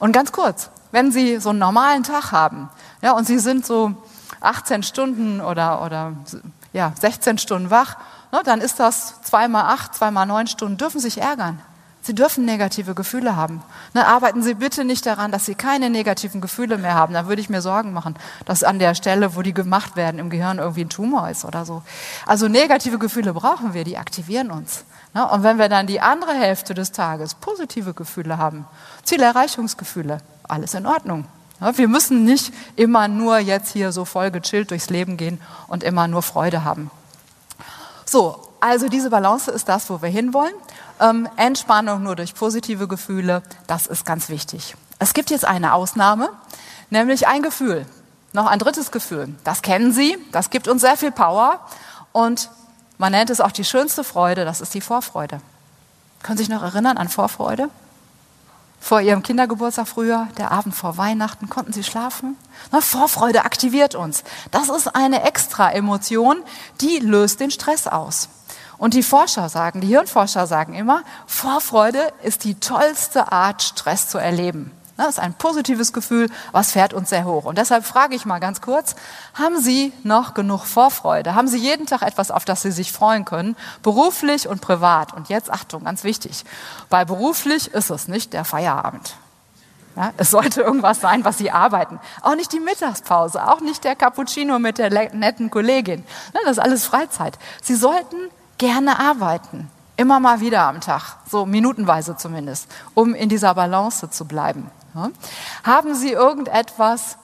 Und 0.00 0.12
ganz 0.12 0.32
kurz, 0.32 0.70
wenn 0.92 1.12
Sie 1.12 1.38
so 1.40 1.50
einen 1.50 1.60
normalen 1.60 2.02
Tag 2.02 2.32
haben 2.32 2.68
ja, 3.00 3.12
und 3.12 3.26
Sie 3.26 3.38
sind 3.38 3.64
so 3.64 3.94
18 4.40 4.82
Stunden 4.82 5.40
oder, 5.40 5.82
oder 5.82 6.12
ja, 6.72 6.92
16 7.00 7.38
Stunden 7.38 7.70
wach, 7.70 7.96
ne, 8.32 8.40
dann 8.44 8.60
ist 8.60 8.80
das 8.80 9.22
zweimal 9.22 9.64
acht, 9.64 9.94
zweimal 9.94 10.26
neun 10.26 10.46
Stunden, 10.46 10.76
dürfen 10.76 11.00
sich 11.00 11.18
ärgern. 11.18 11.60
Sie 12.10 12.14
dürfen 12.16 12.44
negative 12.44 12.96
Gefühle 12.96 13.36
haben. 13.36 13.62
Ne, 13.94 14.04
arbeiten 14.04 14.42
Sie 14.42 14.54
bitte 14.54 14.84
nicht 14.84 15.06
daran, 15.06 15.30
dass 15.30 15.46
Sie 15.46 15.54
keine 15.54 15.90
negativen 15.90 16.40
Gefühle 16.40 16.76
mehr 16.76 16.94
haben. 16.94 17.14
Da 17.14 17.28
würde 17.28 17.40
ich 17.40 17.48
mir 17.48 17.62
Sorgen 17.62 17.92
machen, 17.92 18.16
dass 18.46 18.64
an 18.64 18.80
der 18.80 18.96
Stelle, 18.96 19.36
wo 19.36 19.42
die 19.42 19.54
gemacht 19.54 19.94
werden, 19.94 20.18
im 20.18 20.28
Gehirn 20.28 20.58
irgendwie 20.58 20.80
ein 20.80 20.88
Tumor 20.88 21.30
ist 21.30 21.44
oder 21.44 21.64
so. 21.64 21.84
Also 22.26 22.48
negative 22.48 22.98
Gefühle 22.98 23.32
brauchen 23.32 23.74
wir, 23.74 23.84
die 23.84 23.96
aktivieren 23.96 24.50
uns. 24.50 24.82
Ne, 25.14 25.24
und 25.24 25.44
wenn 25.44 25.58
wir 25.60 25.68
dann 25.68 25.86
die 25.86 26.00
andere 26.00 26.32
Hälfte 26.32 26.74
des 26.74 26.90
Tages 26.90 27.34
positive 27.34 27.94
Gefühle 27.94 28.38
haben, 28.38 28.66
Zielerreichungsgefühle, 29.04 30.18
alles 30.42 30.74
in 30.74 30.86
Ordnung. 30.86 31.26
Ne, 31.60 31.78
wir 31.78 31.86
müssen 31.86 32.24
nicht 32.24 32.52
immer 32.74 33.06
nur 33.06 33.38
jetzt 33.38 33.72
hier 33.72 33.92
so 33.92 34.04
voll 34.04 34.32
gechillt 34.32 34.72
durchs 34.72 34.90
Leben 34.90 35.16
gehen 35.16 35.40
und 35.68 35.84
immer 35.84 36.08
nur 36.08 36.22
Freude 36.22 36.64
haben. 36.64 36.90
So, 38.04 38.48
also 38.60 38.88
diese 38.88 39.10
Balance 39.10 39.50
ist 39.50 39.68
das, 39.68 39.88
wo 39.88 40.02
wir 40.02 40.08
hinwollen. 40.08 40.54
Ähm, 41.00 41.28
Entspannung 41.36 42.02
nur 42.02 42.14
durch 42.14 42.34
positive 42.34 42.86
Gefühle, 42.86 43.42
das 43.66 43.86
ist 43.86 44.04
ganz 44.04 44.28
wichtig. 44.28 44.76
Es 44.98 45.14
gibt 45.14 45.30
jetzt 45.30 45.46
eine 45.46 45.72
Ausnahme, 45.72 46.28
nämlich 46.90 47.26
ein 47.26 47.42
Gefühl. 47.42 47.86
Noch 48.34 48.46
ein 48.46 48.58
drittes 48.58 48.90
Gefühl. 48.90 49.34
Das 49.42 49.62
kennen 49.62 49.92
Sie, 49.92 50.18
das 50.30 50.50
gibt 50.50 50.68
uns 50.68 50.82
sehr 50.82 50.98
viel 50.98 51.10
Power 51.10 51.58
und 52.12 52.50
man 52.98 53.12
nennt 53.12 53.30
es 53.30 53.40
auch 53.40 53.50
die 53.50 53.64
schönste 53.64 54.04
Freude, 54.04 54.44
das 54.44 54.60
ist 54.60 54.74
die 54.74 54.82
Vorfreude. 54.82 55.40
Können 56.22 56.36
Sie 56.36 56.44
sich 56.44 56.52
noch 56.52 56.62
erinnern 56.62 56.98
an 56.98 57.08
Vorfreude? 57.08 57.70
Vor 58.78 59.00
Ihrem 59.00 59.22
Kindergeburtstag 59.22 59.88
früher, 59.88 60.28
der 60.36 60.50
Abend 60.50 60.74
vor 60.74 60.98
Weihnachten, 60.98 61.48
konnten 61.48 61.72
Sie 61.72 61.84
schlafen? 61.84 62.36
Na, 62.72 62.82
Vorfreude 62.82 63.44
aktiviert 63.46 63.94
uns. 63.94 64.22
Das 64.50 64.68
ist 64.68 64.94
eine 64.94 65.22
extra 65.22 65.70
Emotion, 65.70 66.42
die 66.82 66.98
löst 66.98 67.40
den 67.40 67.50
Stress 67.50 67.86
aus. 67.86 68.28
Und 68.80 68.94
die 68.94 69.02
Forscher 69.02 69.50
sagen, 69.50 69.82
die 69.82 69.88
Hirnforscher 69.88 70.46
sagen 70.46 70.72
immer, 70.72 71.02
Vorfreude 71.26 72.00
ist 72.22 72.44
die 72.44 72.54
tollste 72.54 73.30
Art, 73.30 73.62
Stress 73.62 74.08
zu 74.08 74.16
erleben. 74.16 74.72
Das 74.96 75.10
ist 75.10 75.18
ein 75.18 75.34
positives 75.34 75.92
Gefühl, 75.92 76.30
was 76.52 76.72
fährt 76.72 76.94
uns 76.94 77.10
sehr 77.10 77.26
hoch. 77.26 77.44
Und 77.44 77.58
deshalb 77.58 77.84
frage 77.84 78.14
ich 78.14 78.24
mal 78.24 78.38
ganz 78.38 78.62
kurz, 78.62 78.96
haben 79.34 79.60
Sie 79.60 79.92
noch 80.02 80.32
genug 80.32 80.64
Vorfreude? 80.64 81.34
Haben 81.34 81.46
Sie 81.46 81.58
jeden 81.58 81.84
Tag 81.84 82.00
etwas, 82.00 82.30
auf 82.30 82.46
das 82.46 82.62
Sie 82.62 82.72
sich 82.72 82.90
freuen 82.90 83.26
können, 83.26 83.54
beruflich 83.82 84.48
und 84.48 84.62
privat? 84.62 85.12
Und 85.12 85.28
jetzt 85.28 85.50
Achtung, 85.50 85.84
ganz 85.84 86.02
wichtig, 86.02 86.44
bei 86.88 87.04
beruflich 87.04 87.68
ist 87.74 87.90
es 87.90 88.08
nicht 88.08 88.32
der 88.32 88.46
Feierabend. 88.46 89.14
Ja, 89.94 90.14
es 90.16 90.30
sollte 90.30 90.62
irgendwas 90.62 91.02
sein, 91.02 91.22
was 91.22 91.36
Sie 91.36 91.50
arbeiten. 91.50 92.00
Auch 92.22 92.34
nicht 92.34 92.50
die 92.54 92.60
Mittagspause, 92.60 93.46
auch 93.46 93.60
nicht 93.60 93.84
der 93.84 93.94
Cappuccino 93.94 94.58
mit 94.58 94.78
der 94.78 94.88
netten 95.12 95.50
Kollegin. 95.50 96.00
Ne, 96.32 96.40
das 96.44 96.52
ist 96.52 96.60
alles 96.60 96.86
Freizeit. 96.86 97.38
Sie 97.60 97.74
sollten 97.74 98.16
gerne 98.60 99.00
arbeiten. 99.00 99.70
Immer 99.96 100.20
mal 100.20 100.40
wieder 100.40 100.62
am 100.62 100.80
Tag, 100.80 101.16
so 101.28 101.46
minutenweise 101.46 102.16
zumindest, 102.16 102.68
um 102.94 103.14
in 103.14 103.28
dieser 103.28 103.54
Balance 103.54 104.10
zu 104.10 104.26
bleiben. 104.26 104.70
Ja. 104.94 105.10
Haben 105.64 105.94
Sie 105.94 106.12
irgendetwas, 106.12 107.16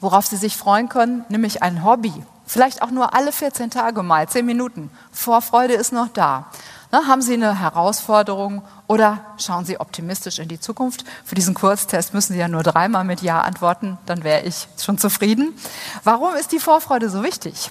worauf 0.00 0.26
Sie 0.26 0.36
sich 0.36 0.56
freuen 0.56 0.88
können, 0.88 1.24
nämlich 1.28 1.62
ein 1.62 1.84
Hobby? 1.84 2.12
Vielleicht 2.44 2.82
auch 2.82 2.90
nur 2.90 3.14
alle 3.14 3.30
14 3.30 3.70
Tage 3.70 4.02
mal, 4.02 4.28
10 4.28 4.44
Minuten. 4.44 4.90
Vorfreude 5.12 5.74
ist 5.74 5.92
noch 5.92 6.08
da. 6.08 6.46
Na, 6.90 7.06
haben 7.06 7.22
Sie 7.22 7.34
eine 7.34 7.60
Herausforderung 7.60 8.62
oder 8.88 9.20
schauen 9.38 9.64
Sie 9.64 9.78
optimistisch 9.78 10.40
in 10.40 10.48
die 10.48 10.58
Zukunft? 10.58 11.04
Für 11.24 11.36
diesen 11.36 11.54
Kurztest 11.54 12.14
müssen 12.14 12.32
Sie 12.32 12.40
ja 12.40 12.48
nur 12.48 12.64
dreimal 12.64 13.04
mit 13.04 13.22
Ja 13.22 13.42
antworten, 13.42 13.96
dann 14.06 14.24
wäre 14.24 14.42
ich 14.42 14.66
schon 14.76 14.98
zufrieden. 14.98 15.56
Warum 16.02 16.34
ist 16.34 16.50
die 16.50 16.58
Vorfreude 16.58 17.08
so 17.08 17.22
wichtig? 17.22 17.70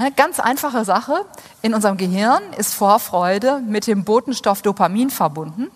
Eine 0.00 0.12
ganz 0.12 0.38
einfache 0.38 0.84
Sache. 0.84 1.24
In 1.60 1.74
unserem 1.74 1.96
Gehirn 1.96 2.42
ist 2.56 2.72
Vorfreude 2.72 3.60
mit 3.66 3.88
dem 3.88 4.04
Botenstoff 4.04 4.62
Dopamin 4.62 5.10
verbunden. 5.10 5.72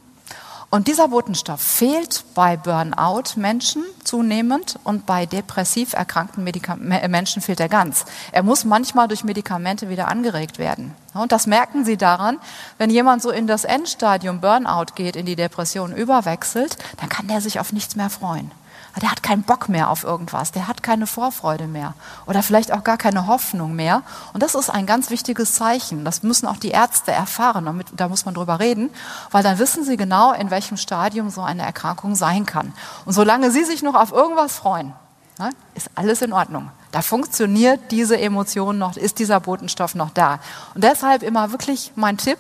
Und 0.70 0.86
dieser 0.86 1.08
Botenstoff 1.08 1.60
fehlt 1.60 2.24
bei 2.36 2.56
Burnout-Menschen 2.56 3.82
zunehmend 4.04 4.78
und 4.84 5.06
bei 5.06 5.26
depressiv 5.26 5.92
erkrankten 5.92 6.44
Medika 6.44 6.76
Menschen 6.76 7.42
fehlt 7.42 7.58
er 7.58 7.68
ganz. 7.68 8.04
Er 8.30 8.44
muss 8.44 8.64
manchmal 8.64 9.08
durch 9.08 9.24
Medikamente 9.24 9.90
wieder 9.90 10.06
angeregt 10.06 10.58
werden. 10.58 10.94
Und 11.14 11.32
das 11.32 11.48
merken 11.48 11.84
Sie 11.84 11.96
daran, 11.96 12.38
wenn 12.78 12.90
jemand 12.90 13.22
so 13.22 13.30
in 13.30 13.48
das 13.48 13.64
Endstadium 13.64 14.40
Burnout 14.40 14.94
geht, 14.94 15.16
in 15.16 15.26
die 15.26 15.36
Depression 15.36 15.92
überwechselt, 15.92 16.78
dann 16.98 17.08
kann 17.08 17.26
der 17.26 17.40
sich 17.40 17.58
auf 17.58 17.72
nichts 17.72 17.96
mehr 17.96 18.08
freuen. 18.08 18.52
Der 19.00 19.10
hat 19.10 19.22
keinen 19.22 19.42
Bock 19.42 19.68
mehr 19.70 19.88
auf 19.88 20.04
irgendwas, 20.04 20.52
der 20.52 20.68
hat 20.68 20.82
keine 20.82 21.06
Vorfreude 21.06 21.66
mehr 21.66 21.94
oder 22.26 22.42
vielleicht 22.42 22.72
auch 22.72 22.84
gar 22.84 22.98
keine 22.98 23.26
Hoffnung 23.26 23.74
mehr. 23.74 24.02
Und 24.34 24.42
das 24.42 24.54
ist 24.54 24.68
ein 24.68 24.86
ganz 24.86 25.08
wichtiges 25.08 25.54
Zeichen. 25.54 26.04
Das 26.04 26.22
müssen 26.22 26.46
auch 26.46 26.58
die 26.58 26.70
Ärzte 26.70 27.10
erfahren, 27.10 27.64
damit, 27.64 27.88
da 27.96 28.08
muss 28.08 28.26
man 28.26 28.34
drüber 28.34 28.60
reden, 28.60 28.90
weil 29.30 29.42
dann 29.42 29.58
wissen 29.58 29.84
sie 29.84 29.96
genau, 29.96 30.32
in 30.32 30.50
welchem 30.50 30.76
Stadium 30.76 31.30
so 31.30 31.40
eine 31.40 31.62
Erkrankung 31.62 32.14
sein 32.14 32.44
kann. 32.44 32.74
Und 33.06 33.14
solange 33.14 33.50
sie 33.50 33.64
sich 33.64 33.82
noch 33.82 33.94
auf 33.94 34.12
irgendwas 34.12 34.56
freuen, 34.56 34.92
ne, 35.38 35.50
ist 35.74 35.90
alles 35.94 36.20
in 36.20 36.32
Ordnung. 36.32 36.70
Da 36.90 37.00
funktioniert 37.00 37.80
diese 37.90 38.20
Emotion 38.20 38.76
noch, 38.76 38.96
ist 38.96 39.18
dieser 39.18 39.40
Botenstoff 39.40 39.94
noch 39.94 40.10
da. 40.10 40.38
Und 40.74 40.84
deshalb 40.84 41.22
immer 41.22 41.50
wirklich 41.50 41.92
mein 41.96 42.18
Tipp, 42.18 42.38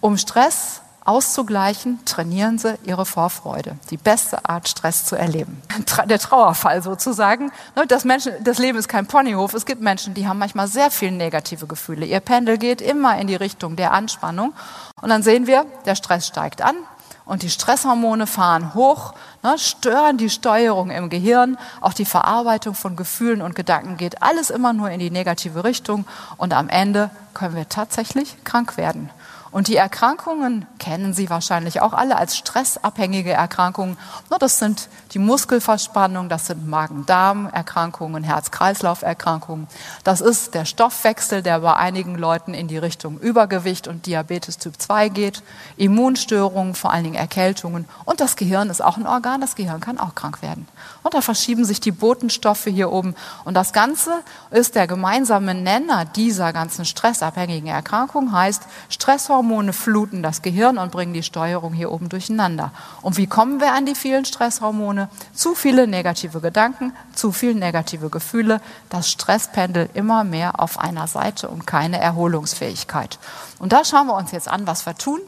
um 0.00 0.18
Stress 0.18 0.81
auszugleichen, 1.04 1.98
trainieren 2.04 2.58
Sie 2.58 2.76
Ihre 2.84 3.04
Vorfreude. 3.04 3.76
Die 3.90 3.96
beste 3.96 4.44
Art, 4.48 4.68
Stress 4.68 5.04
zu 5.04 5.16
erleben. 5.16 5.60
Der 6.06 6.18
Trauerfall 6.18 6.82
sozusagen. 6.82 7.50
Ne, 7.74 7.86
das, 7.86 8.04
Menschen, 8.04 8.32
das 8.44 8.58
Leben 8.58 8.78
ist 8.78 8.88
kein 8.88 9.06
Ponyhof. 9.06 9.54
Es 9.54 9.66
gibt 9.66 9.82
Menschen, 9.82 10.14
die 10.14 10.28
haben 10.28 10.38
manchmal 10.38 10.68
sehr 10.68 10.90
viele 10.90 11.12
negative 11.12 11.66
Gefühle. 11.66 12.06
Ihr 12.06 12.20
Pendel 12.20 12.58
geht 12.58 12.80
immer 12.80 13.18
in 13.18 13.26
die 13.26 13.34
Richtung 13.34 13.76
der 13.76 13.92
Anspannung. 13.92 14.52
Und 15.00 15.08
dann 15.08 15.22
sehen 15.22 15.46
wir, 15.46 15.66
der 15.86 15.94
Stress 15.94 16.26
steigt 16.26 16.62
an 16.62 16.76
und 17.24 17.42
die 17.42 17.50
Stresshormone 17.50 18.26
fahren 18.26 18.74
hoch, 18.74 19.14
ne, 19.42 19.58
stören 19.58 20.18
die 20.18 20.30
Steuerung 20.30 20.90
im 20.90 21.08
Gehirn. 21.08 21.56
Auch 21.80 21.92
die 21.92 22.04
Verarbeitung 22.04 22.74
von 22.74 22.96
Gefühlen 22.96 23.42
und 23.42 23.54
Gedanken 23.54 23.96
geht 23.96 24.22
alles 24.22 24.50
immer 24.50 24.72
nur 24.72 24.90
in 24.90 25.00
die 25.00 25.10
negative 25.10 25.64
Richtung. 25.64 26.04
Und 26.36 26.52
am 26.52 26.68
Ende 26.68 27.10
können 27.34 27.56
wir 27.56 27.68
tatsächlich 27.68 28.42
krank 28.44 28.76
werden. 28.76 29.10
Und 29.52 29.68
die 29.68 29.76
Erkrankungen 29.76 30.66
kennen 30.78 31.12
Sie 31.12 31.28
wahrscheinlich 31.28 31.82
auch 31.82 31.92
alle 31.92 32.16
als 32.16 32.38
stressabhängige 32.38 33.32
Erkrankungen. 33.32 33.98
Das 34.40 34.58
sind 34.58 34.88
die 35.12 35.18
Muskelverspannung, 35.18 36.30
das 36.30 36.46
sind 36.46 36.66
Magen-Darm-Erkrankungen, 36.66 38.24
Herz-Kreislauf-Erkrankungen. 38.24 39.68
Das 40.04 40.22
ist 40.22 40.54
der 40.54 40.64
Stoffwechsel, 40.64 41.42
der 41.42 41.60
bei 41.60 41.74
einigen 41.74 42.16
Leuten 42.16 42.54
in 42.54 42.66
die 42.66 42.78
Richtung 42.78 43.18
Übergewicht 43.18 43.88
und 43.88 44.06
Diabetes 44.06 44.56
Typ 44.56 44.80
2 44.80 45.10
geht, 45.10 45.42
Immunstörungen, 45.76 46.74
vor 46.74 46.90
allen 46.90 47.04
Dingen 47.04 47.16
Erkältungen. 47.16 47.86
Und 48.06 48.20
das 48.20 48.36
Gehirn 48.36 48.70
ist 48.70 48.82
auch 48.82 48.96
ein 48.96 49.06
Organ, 49.06 49.42
das 49.42 49.54
Gehirn 49.54 49.80
kann 49.80 50.00
auch 50.00 50.14
krank 50.14 50.40
werden. 50.40 50.66
Und 51.02 51.14
da 51.14 51.20
verschieben 51.20 51.64
sich 51.64 51.80
die 51.80 51.92
Botenstoffe 51.92 52.64
hier 52.64 52.92
oben. 52.92 53.14
Und 53.44 53.54
das 53.54 53.72
Ganze 53.72 54.12
ist 54.50 54.74
der 54.74 54.86
gemeinsame 54.86 55.54
Nenner 55.54 56.04
dieser 56.04 56.52
ganzen 56.52 56.84
stressabhängigen 56.84 57.68
Erkrankungen, 57.68 58.32
heißt 58.32 58.62
Stresshormone 58.88 59.32
Stresshormone 59.42 59.72
fluten 59.72 60.22
das 60.22 60.42
Gehirn 60.42 60.78
und 60.78 60.92
bringen 60.92 61.12
die 61.12 61.22
Steuerung 61.22 61.72
hier 61.72 61.90
oben 61.90 62.08
durcheinander. 62.08 62.70
Und 63.02 63.16
wie 63.16 63.26
kommen 63.26 63.60
wir 63.60 63.72
an 63.72 63.86
die 63.86 63.94
vielen 63.94 64.24
Stresshormone? 64.24 65.08
Zu 65.34 65.54
viele 65.54 65.86
negative 65.86 66.40
Gedanken, 66.40 66.92
zu 67.14 67.32
viele 67.32 67.54
negative 67.54 68.08
Gefühle, 68.08 68.60
das 68.88 69.10
Stresspendel 69.10 69.88
immer 69.94 70.24
mehr 70.24 70.60
auf 70.60 70.78
einer 70.78 71.06
Seite 71.06 71.48
und 71.48 71.66
keine 71.66 72.00
Erholungsfähigkeit. 72.00 73.18
Und 73.58 73.72
da 73.72 73.84
schauen 73.84 74.06
wir 74.06 74.16
uns 74.16 74.32
jetzt 74.32 74.48
an, 74.48 74.66
was 74.66 74.86
wir 74.86 74.94
tun. 74.96 75.20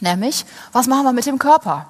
Nämlich, 0.00 0.44
was 0.72 0.86
machen 0.86 1.04
wir 1.04 1.12
mit 1.12 1.26
dem 1.26 1.38
Körper? 1.38 1.86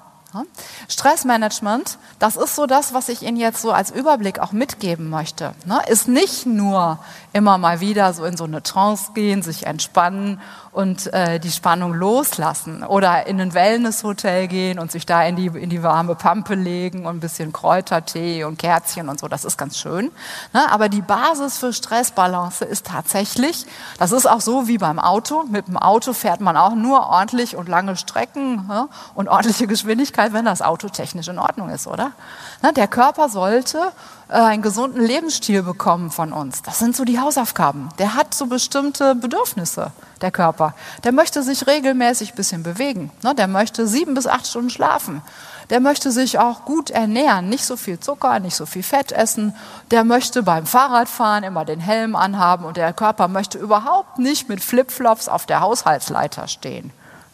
Stressmanagement, 0.87 1.97
das 2.19 2.35
ist 2.35 2.55
so 2.55 2.65
das, 2.65 2.93
was 2.93 3.09
ich 3.09 3.23
Ihnen 3.23 3.37
jetzt 3.37 3.61
so 3.61 3.71
als 3.71 3.91
Überblick 3.91 4.39
auch 4.39 4.51
mitgeben 4.51 5.09
möchte. 5.09 5.53
Ne? 5.65 5.81
Ist 5.87 6.07
nicht 6.07 6.45
nur 6.45 6.99
immer 7.33 7.57
mal 7.57 7.79
wieder 7.79 8.13
so 8.13 8.25
in 8.25 8.37
so 8.37 8.43
eine 8.43 8.63
Trance 8.63 9.11
gehen, 9.13 9.41
sich 9.41 9.65
entspannen 9.65 10.39
und 10.79 11.11
äh, 11.13 11.41
die 11.41 11.51
Spannung 11.51 11.93
loslassen 11.93 12.85
oder 12.85 13.27
in 13.27 13.41
ein 13.41 13.53
Wellnesshotel 13.53 14.47
gehen 14.47 14.79
und 14.79 14.93
sich 14.93 15.05
da 15.05 15.25
in 15.25 15.35
die, 15.35 15.47
in 15.47 15.69
die 15.69 15.83
warme 15.83 16.15
Pampe 16.15 16.55
legen 16.55 17.05
und 17.05 17.17
ein 17.17 17.19
bisschen 17.19 17.51
Kräutertee 17.51 18.45
und 18.45 18.57
Kerzchen 18.57 19.09
und 19.09 19.19
so, 19.19 19.27
das 19.27 19.43
ist 19.43 19.57
ganz 19.57 19.77
schön. 19.77 20.09
Ne? 20.53 20.71
Aber 20.71 20.87
die 20.87 21.01
Basis 21.01 21.57
für 21.57 21.73
Stressbalance 21.73 22.63
ist 22.63 22.85
tatsächlich, 22.85 23.65
das 23.97 24.13
ist 24.13 24.25
auch 24.25 24.39
so 24.39 24.69
wie 24.69 24.77
beim 24.77 24.99
Auto, 24.99 25.43
mit 25.51 25.67
dem 25.67 25.75
Auto 25.75 26.13
fährt 26.13 26.39
man 26.39 26.55
auch 26.55 26.75
nur 26.75 27.07
ordentlich 27.07 27.57
und 27.57 27.67
lange 27.67 27.97
Strecken 27.97 28.65
ne? 28.67 28.87
und 29.15 29.27
ordentliche 29.27 29.67
Geschwindigkeit, 29.67 30.31
wenn 30.31 30.45
das 30.45 30.61
Auto 30.61 30.87
technisch 30.87 31.27
in 31.27 31.39
Ordnung 31.39 31.71
ist, 31.71 31.87
oder? 31.87 32.13
Ne? 32.61 32.71
Der 32.71 32.87
Körper 32.87 33.27
sollte 33.27 33.91
äh, 34.29 34.33
einen 34.33 34.61
gesunden 34.61 35.03
Lebensstil 35.03 35.63
bekommen 35.63 36.11
von 36.11 36.31
uns. 36.31 36.61
Das 36.61 36.79
sind 36.79 36.95
so 36.95 37.03
die 37.03 37.19
Hausaufgaben. 37.19 37.89
Der 37.97 38.15
hat 38.15 38.28
so 38.33 38.47
bestimmte 38.47 39.15
Bedürfnisse, 39.15 39.91
der 40.21 40.31
Körper. 40.31 40.73
Der 41.03 41.11
möchte 41.11 41.43
sich 41.43 41.67
regelmäßig 41.67 42.33
ein 42.33 42.35
bisschen 42.35 42.63
bewegen. 42.63 43.11
Ne? 43.23 43.35
Der 43.35 43.47
möchte 43.47 43.87
sieben 43.87 44.13
bis 44.13 44.27
acht 44.27 44.47
Stunden 44.47 44.69
schlafen. 44.69 45.21
Der 45.69 45.79
möchte 45.79 46.11
sich 46.11 46.39
auch 46.39 46.65
gut 46.65 46.89
ernähren, 46.89 47.49
nicht 47.49 47.63
so 47.63 47.77
viel 47.77 47.99
Zucker, 47.99 48.39
nicht 48.39 48.55
so 48.55 48.65
viel 48.65 48.83
Fett 48.83 49.11
essen. 49.11 49.55
Der 49.91 50.03
möchte 50.03 50.41
beim 50.41 50.65
Fahrradfahren 50.65 51.43
immer 51.43 51.63
den 51.63 51.79
Helm 51.79 52.15
anhaben 52.15 52.65
und 52.65 52.77
der 52.77 52.91
Körper 52.93 53.27
möchte 53.27 53.57
überhaupt 53.57 54.17
nicht 54.17 54.49
mit 54.49 54.63
Flipflops 54.63 55.27
auf 55.27 55.45
der 55.45 55.61
Haushaltsleiter 55.61 56.47
stehen. 56.47 56.91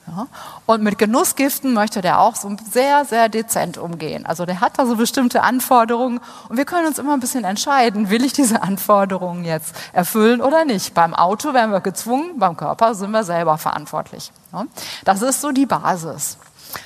Ja? 0.07 0.27
Und 0.65 0.83
mit 0.83 0.97
Genussgiften 0.97 1.73
möchte 1.73 2.01
der 2.01 2.19
auch 2.19 2.35
so 2.35 2.55
sehr, 2.71 3.05
sehr 3.05 3.29
dezent 3.29 3.77
umgehen. 3.77 4.25
Also 4.25 4.45
der 4.45 4.61
hat 4.61 4.77
da 4.77 4.85
so 4.85 4.95
bestimmte 4.95 5.41
Anforderungen 5.41 6.19
und 6.49 6.57
wir 6.57 6.65
können 6.65 6.87
uns 6.87 6.99
immer 6.99 7.13
ein 7.13 7.19
bisschen 7.19 7.43
entscheiden, 7.43 8.09
will 8.09 8.23
ich 8.23 8.33
diese 8.33 8.61
Anforderungen 8.61 9.43
jetzt 9.43 9.75
erfüllen 9.93 10.41
oder 10.41 10.65
nicht. 10.65 10.93
Beim 10.93 11.13
Auto 11.13 11.53
werden 11.53 11.71
wir 11.71 11.81
gezwungen, 11.81 12.37
beim 12.37 12.55
Körper 12.55 12.93
sind 12.93 13.11
wir 13.11 13.23
selber 13.23 13.57
verantwortlich. 13.57 14.31
Ja? 14.53 14.65
Das 15.03 15.21
ist 15.21 15.41
so 15.41 15.51
die 15.51 15.65
Basis. 15.65 16.37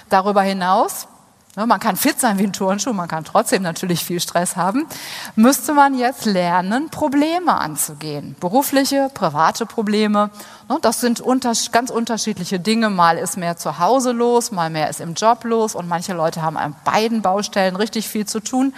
Darüber 0.09 0.41
hinaus 0.41 1.07
man 1.55 1.79
kann 1.79 1.97
fit 1.97 2.19
sein 2.19 2.37
wie 2.37 2.43
ein 2.43 2.53
Turnschuh, 2.53 2.93
man 2.93 3.07
kann 3.07 3.25
trotzdem 3.25 3.63
natürlich 3.63 4.03
viel 4.05 4.19
Stress 4.19 4.55
haben. 4.55 4.85
Müsste 5.35 5.73
man 5.73 5.97
jetzt 5.97 6.25
lernen, 6.25 6.89
Probleme 6.89 7.55
anzugehen. 7.55 8.35
Berufliche, 8.39 9.09
private 9.13 9.65
Probleme. 9.65 10.29
Ne, 10.69 10.77
das 10.81 11.01
sind 11.01 11.23
ganz 11.71 11.89
unterschiedliche 11.89 12.59
Dinge. 12.59 12.89
Mal 12.89 13.17
ist 13.17 13.35
mehr 13.35 13.57
zu 13.57 13.79
Hause 13.79 14.11
los, 14.11 14.51
mal 14.51 14.69
mehr 14.69 14.89
ist 14.89 15.01
im 15.01 15.15
Job 15.15 15.43
los 15.43 15.75
und 15.75 15.87
manche 15.87 16.13
Leute 16.13 16.41
haben 16.41 16.57
an 16.57 16.75
beiden 16.85 17.21
Baustellen 17.21 17.75
richtig 17.75 18.07
viel 18.07 18.25
zu 18.25 18.39
tun. 18.39 18.73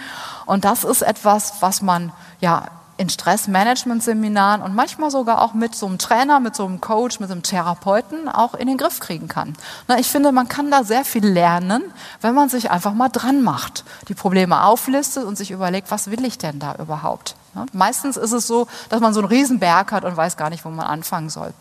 Und 0.46 0.64
das 0.64 0.84
ist 0.84 1.02
etwas, 1.02 1.54
was 1.60 1.82
man 1.82 2.12
ja 2.40 2.64
in 3.02 3.08
Stressmanagement-Seminaren 3.08 4.62
und 4.62 4.76
manchmal 4.76 5.10
sogar 5.10 5.42
auch 5.42 5.54
mit 5.54 5.74
so 5.74 5.86
einem 5.86 5.98
Trainer, 5.98 6.38
mit 6.38 6.54
so 6.54 6.64
einem 6.64 6.80
Coach, 6.80 7.18
mit 7.18 7.28
so 7.28 7.32
einem 7.32 7.42
Therapeuten 7.42 8.28
auch 8.28 8.54
in 8.54 8.68
den 8.68 8.76
Griff 8.76 9.00
kriegen 9.00 9.26
kann. 9.26 9.54
Ich 9.98 10.06
finde, 10.06 10.30
man 10.30 10.46
kann 10.46 10.70
da 10.70 10.84
sehr 10.84 11.04
viel 11.04 11.26
lernen, 11.26 11.82
wenn 12.20 12.32
man 12.34 12.48
sich 12.48 12.70
einfach 12.70 12.94
mal 12.94 13.08
dran 13.08 13.42
macht, 13.42 13.84
die 14.06 14.14
Probleme 14.14 14.62
auflistet 14.62 15.24
und 15.24 15.36
sich 15.36 15.50
überlegt, 15.50 15.90
was 15.90 16.12
will 16.12 16.24
ich 16.24 16.38
denn 16.38 16.60
da 16.60 16.76
überhaupt? 16.76 17.34
Meistens 17.72 18.16
ist 18.16 18.30
es 18.30 18.46
so, 18.46 18.68
dass 18.88 19.00
man 19.00 19.12
so 19.12 19.20
einen 19.20 19.28
Riesenberg 19.28 19.90
hat 19.90 20.04
und 20.04 20.16
weiß 20.16 20.36
gar 20.36 20.48
nicht, 20.48 20.64
wo 20.64 20.70
man 20.70 20.86
anfangen 20.86 21.28
soll. 21.28 21.52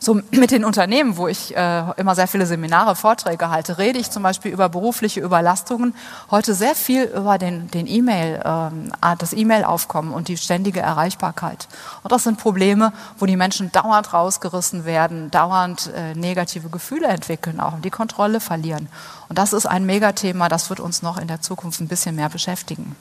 So 0.00 0.20
mit 0.32 0.50
den 0.50 0.64
Unternehmen, 0.64 1.16
wo 1.16 1.28
ich 1.28 1.56
äh, 1.56 1.84
immer 1.96 2.14
sehr 2.14 2.26
viele 2.26 2.44
Seminare, 2.44 2.94
Vorträge 2.94 3.48
halte, 3.48 3.78
rede 3.78 3.98
ich 3.98 4.10
zum 4.10 4.22
Beispiel 4.22 4.52
über 4.52 4.68
berufliche 4.68 5.20
Überlastungen. 5.20 5.94
Heute 6.30 6.54
sehr 6.54 6.74
viel 6.74 7.04
über 7.04 7.38
den, 7.38 7.70
den 7.70 7.86
E-Mail, 7.86 8.42
ähm, 8.44 8.92
das 9.18 9.32
E-Mail-Aufkommen 9.32 10.12
und 10.12 10.28
die 10.28 10.36
ständige 10.36 10.80
Erreichbarkeit. 10.80 11.68
Und 12.02 12.12
das 12.12 12.24
sind 12.24 12.38
Probleme, 12.38 12.92
wo 13.18 13.24
die 13.24 13.36
Menschen 13.36 13.72
dauernd 13.72 14.12
rausgerissen 14.12 14.84
werden, 14.84 15.30
dauernd 15.30 15.90
äh, 15.94 16.14
negative 16.14 16.68
Gefühle 16.68 17.06
entwickeln, 17.06 17.58
auch 17.60 17.78
die 17.80 17.90
Kontrolle 17.90 18.40
verlieren. 18.40 18.88
Und 19.30 19.38
das 19.38 19.54
ist 19.54 19.64
ein 19.64 19.86
Megathema, 19.86 20.50
das 20.50 20.68
wird 20.68 20.80
uns 20.80 21.00
noch 21.00 21.16
in 21.16 21.28
der 21.28 21.40
Zukunft 21.40 21.80
ein 21.80 21.88
bisschen 21.88 22.16
mehr 22.16 22.28
beschäftigen. 22.28 22.94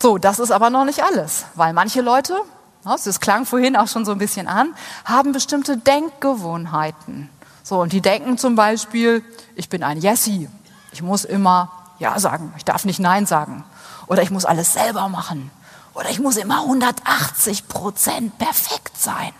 So, 0.00 0.16
das 0.16 0.38
ist 0.38 0.52
aber 0.52 0.70
noch 0.70 0.84
nicht 0.84 1.02
alles, 1.02 1.46
weil 1.56 1.72
manche 1.72 2.02
Leute 2.02 2.34
das 2.96 3.20
klang 3.20 3.46
vorhin 3.46 3.76
auch 3.76 3.88
schon 3.88 4.04
so 4.04 4.12
ein 4.12 4.18
bisschen 4.18 4.48
an, 4.48 4.74
haben 5.04 5.32
bestimmte 5.32 5.76
Denkgewohnheiten. 5.76 7.28
So, 7.62 7.80
und 7.80 7.92
die 7.92 8.00
denken 8.00 8.38
zum 8.38 8.56
Beispiel, 8.56 9.22
ich 9.54 9.68
bin 9.68 9.82
ein 9.82 9.98
Jessi. 9.98 10.48
Ich 10.92 11.02
muss 11.02 11.24
immer 11.24 11.70
Ja 11.98 12.18
sagen. 12.18 12.52
Ich 12.56 12.64
darf 12.64 12.84
nicht 12.84 13.00
Nein 13.00 13.26
sagen. 13.26 13.64
Oder 14.06 14.22
ich 14.22 14.30
muss 14.30 14.44
alles 14.44 14.72
selber 14.72 15.08
machen. 15.08 15.50
Oder 15.92 16.10
ich 16.10 16.20
muss 16.20 16.36
immer 16.36 16.62
180 16.62 17.68
Prozent 17.68 18.38
perfekt 18.38 18.96
sein. 18.96 19.32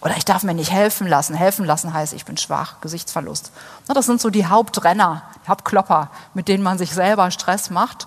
Oder 0.00 0.16
ich 0.16 0.24
darf 0.24 0.44
mir 0.44 0.54
nicht 0.54 0.70
helfen 0.70 1.08
lassen. 1.08 1.34
Helfen 1.34 1.64
lassen 1.64 1.92
heißt, 1.92 2.12
ich 2.12 2.24
bin 2.24 2.36
schwach, 2.36 2.80
Gesichtsverlust. 2.80 3.50
Das 3.88 4.06
sind 4.06 4.20
so 4.20 4.30
die 4.30 4.46
Hauptrenner, 4.46 5.22
die 5.42 5.48
Hauptklopper, 5.48 6.10
mit 6.34 6.48
denen 6.48 6.62
man 6.62 6.78
sich 6.78 6.92
selber 6.92 7.30
Stress 7.30 7.70
macht. 7.70 8.06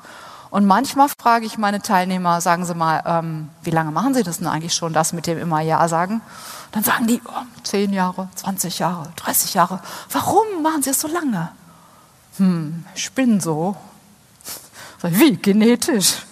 Und 0.52 0.66
manchmal 0.66 1.08
frage 1.10 1.46
ich 1.46 1.58
meine 1.58 1.82
Teilnehmer, 1.82 2.42
sagen 2.42 2.66
Sie 2.66 2.74
mal, 2.74 3.04
ähm, 3.06 3.50
wie 3.62 3.70
lange 3.70 3.92
machen 3.92 4.14
Sie 4.14 4.24
das 4.24 4.40
denn 4.40 4.48
eigentlich 4.48 4.74
schon, 4.74 4.94
das 4.94 5.14
mit 5.14 5.28
dem 5.28 5.38
immer 5.38 5.62
Ja 5.62 5.88
sagen? 5.88 6.22
Dann 6.72 6.84
sagen 6.84 7.08
die, 7.08 7.22
oh, 7.26 7.42
10 7.64 7.94
Jahre, 7.94 8.30
20 8.36 8.80
Jahre, 8.80 9.12
30 9.18 9.54
Jahre. 9.54 9.80
Warum 10.12 10.64
machen 10.64 10.82
Sie 10.82 10.90
es 10.90 11.00
so 11.00 11.08
lange? 11.08 11.50
Hm, 12.38 12.86
ich 12.96 13.12
bin 13.12 13.40
so. 13.40 13.76
Wie, 15.04 15.38
genetisch? 15.38 16.26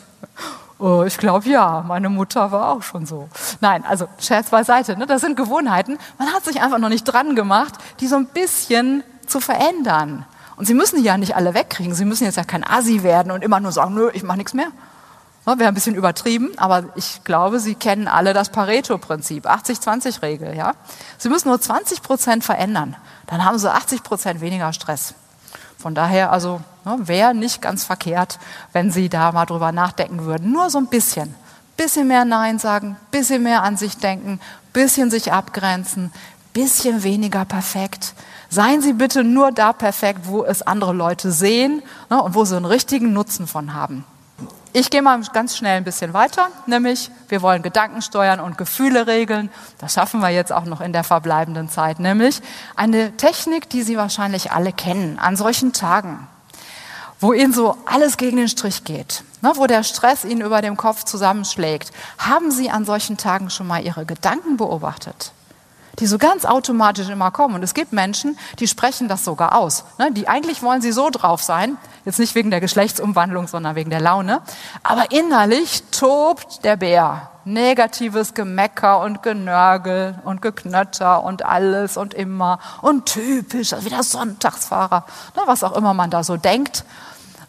Oh, 0.79 1.03
ich 1.03 1.17
glaube 1.17 1.49
ja, 1.49 1.83
meine 1.87 2.09
Mutter 2.09 2.51
war 2.51 2.69
auch 2.69 2.83
schon 2.83 3.05
so. 3.05 3.29
Nein, 3.61 3.83
also 3.83 4.07
Scherz 4.19 4.49
beiseite, 4.49 4.95
ne? 4.95 5.07
das 5.07 5.21
sind 5.21 5.35
Gewohnheiten. 5.35 5.97
Man 6.19 6.31
hat 6.31 6.45
sich 6.45 6.61
einfach 6.61 6.77
noch 6.77 6.89
nicht 6.89 7.03
dran 7.03 7.35
gemacht, 7.35 7.73
die 7.99 8.07
so 8.07 8.15
ein 8.15 8.27
bisschen 8.27 9.03
zu 9.25 9.39
verändern. 9.39 10.25
Und 10.57 10.65
Sie 10.65 10.73
müssen 10.73 10.97
die 10.97 11.03
ja 11.03 11.17
nicht 11.17 11.35
alle 11.35 11.53
wegkriegen. 11.53 11.93
Sie 11.93 12.03
müssen 12.03 12.25
jetzt 12.25 12.35
ja 12.35 12.43
kein 12.43 12.65
Asi 12.65 13.03
werden 13.03 13.31
und 13.31 13.43
immer 13.43 13.59
nur 13.59 13.71
sagen, 13.71 13.93
nö, 13.93 14.09
ich 14.13 14.23
mache 14.23 14.37
nichts 14.37 14.53
mehr. 14.53 14.71
Ja, 15.45 15.57
Wäre 15.59 15.69
ein 15.69 15.75
bisschen 15.75 15.95
übertrieben, 15.95 16.49
aber 16.57 16.85
ich 16.95 17.23
glaube, 17.23 17.59
Sie 17.59 17.75
kennen 17.75 18.09
alle 18.09 18.33
das 18.33 18.49
Pareto-Prinzip, 18.49 19.45
80-20-Regel. 19.47 20.57
Ja? 20.57 20.73
Sie 21.17 21.29
müssen 21.29 21.47
nur 21.47 21.61
20 21.61 22.01
Prozent 22.01 22.43
verändern, 22.43 22.97
dann 23.27 23.45
haben 23.45 23.57
Sie 23.57 23.71
80 23.71 24.03
Prozent 24.03 24.41
weniger 24.41 24.73
Stress. 24.73 25.13
Von 25.77 25.93
daher 25.95 26.31
also 26.31 26.59
ne, 26.85 26.97
wäre 27.07 27.35
nicht 27.35 27.61
ganz 27.61 27.85
verkehrt, 27.85 28.39
wenn 28.73 28.91
Sie 28.91 29.09
da 29.09 29.31
mal 29.31 29.45
drüber 29.45 29.71
nachdenken 29.71 30.25
würden. 30.25 30.51
Nur 30.51 30.69
so 30.69 30.79
ein 30.79 30.87
bisschen. 30.87 31.33
Bisschen 31.77 32.07
mehr 32.07 32.25
Nein 32.25 32.57
sagen, 32.57 32.97
bisschen 33.11 33.43
mehr 33.43 33.61
an 33.61 33.77
sich 33.77 33.97
denken, 33.97 34.39
bisschen 34.73 35.11
sich 35.11 35.31
abgrenzen, 35.31 36.11
bisschen 36.51 37.03
weniger 37.03 37.45
perfekt. 37.45 38.15
Seien 38.49 38.81
Sie 38.81 38.93
bitte 38.93 39.23
nur 39.23 39.51
da 39.51 39.73
perfekt, 39.73 40.21
wo 40.23 40.43
es 40.43 40.61
andere 40.61 40.93
Leute 40.93 41.31
sehen 41.31 41.83
ne, 42.09 42.21
und 42.21 42.33
wo 42.33 42.45
sie 42.45 42.55
einen 42.55 42.65
richtigen 42.65 43.13
Nutzen 43.13 43.47
von 43.47 43.73
haben. 43.73 44.05
Ich 44.73 44.89
gehe 44.89 45.01
mal 45.01 45.19
ganz 45.33 45.57
schnell 45.57 45.77
ein 45.77 45.83
bisschen 45.83 46.13
weiter, 46.13 46.49
nämlich 46.65 47.09
wir 47.29 47.41
wollen 47.41 47.63
Gedanken 47.63 48.01
steuern 48.01 48.39
und 48.39 48.57
Gefühle 48.57 49.07
regeln. 49.07 49.49
Das 49.79 49.93
schaffen 49.93 50.19
wir 50.19 50.29
jetzt 50.29 50.53
auch 50.53 50.65
noch 50.65 50.81
in 50.81 50.93
der 50.93 51.03
verbleibenden 51.03 51.67
Zeit, 51.67 51.99
nämlich 51.99 52.41
eine 52.75 53.15
Technik, 53.17 53.69
die 53.69 53.81
Sie 53.81 53.97
wahrscheinlich 53.97 54.51
alle 54.51 54.71
kennen 54.71 55.19
an 55.19 55.35
solchen 55.35 55.73
Tagen, 55.73 56.27
wo 57.19 57.33
Ihnen 57.33 57.53
so 57.53 57.75
alles 57.85 58.17
gegen 58.17 58.37
den 58.37 58.49
Strich 58.49 58.83
geht, 58.83 59.23
ne, 59.41 59.53
wo 59.55 59.65
der 59.65 59.83
Stress 59.83 60.23
Ihnen 60.23 60.41
über 60.41 60.61
dem 60.61 60.77
Kopf 60.77 61.05
zusammenschlägt. 61.05 61.91
Haben 62.19 62.51
Sie 62.51 62.69
an 62.69 62.85
solchen 62.85 63.17
Tagen 63.17 63.49
schon 63.49 63.67
mal 63.67 63.83
Ihre 63.83 64.05
Gedanken 64.05 64.57
beobachtet? 64.57 65.31
Die 65.99 66.05
so 66.05 66.17
ganz 66.17 66.45
automatisch 66.45 67.09
immer 67.09 67.31
kommen. 67.31 67.55
Und 67.55 67.63
es 67.63 67.73
gibt 67.73 67.91
Menschen, 67.91 68.37
die 68.59 68.67
sprechen 68.67 69.07
das 69.07 69.25
sogar 69.25 69.55
aus. 69.55 69.83
Ne? 69.97 70.11
Die 70.11 70.27
eigentlich 70.27 70.61
wollen 70.61 70.81
sie 70.81 70.91
so 70.91 71.09
drauf 71.09 71.41
sein, 71.41 71.77
jetzt 72.05 72.19
nicht 72.19 72.35
wegen 72.35 72.51
der 72.51 72.61
Geschlechtsumwandlung, 72.61 73.47
sondern 73.47 73.75
wegen 73.75 73.89
der 73.89 74.01
Laune. 74.01 74.41
Aber 74.83 75.11
innerlich 75.11 75.83
tobt 75.91 76.63
der 76.63 76.77
Bär. 76.77 77.31
Negatives 77.45 78.33
Gemecker 78.33 78.99
und 78.99 79.23
Genörgel 79.23 80.15
und 80.25 80.41
Geknötter 80.41 81.23
und 81.23 81.45
alles 81.45 81.95
und 81.95 82.13
immer 82.13 82.59
und 82.81 83.05
typisch, 83.05 83.71
also 83.71 83.85
wie 83.85 83.89
der 83.89 84.03
Sonntagsfahrer, 84.03 85.05
ne? 85.35 85.43
was 85.45 85.63
auch 85.63 85.71
immer 85.71 85.93
man 85.93 86.09
da 86.09 86.23
so 86.23 86.35
denkt. 86.35 86.83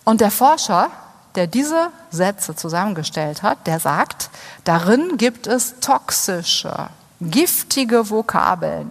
Und 0.05 0.21
der 0.21 0.31
Forscher, 0.31 0.89
der 1.35 1.49
diese 1.49 1.91
Sätze 2.11 2.55
zusammengestellt 2.55 3.43
hat, 3.43 3.67
der 3.67 3.81
sagt, 3.81 4.31
darin 4.63 5.17
gibt 5.19 5.49
es 5.49 5.81
toxische 5.81 6.89
giftige 7.21 8.11
Vokabeln, 8.11 8.91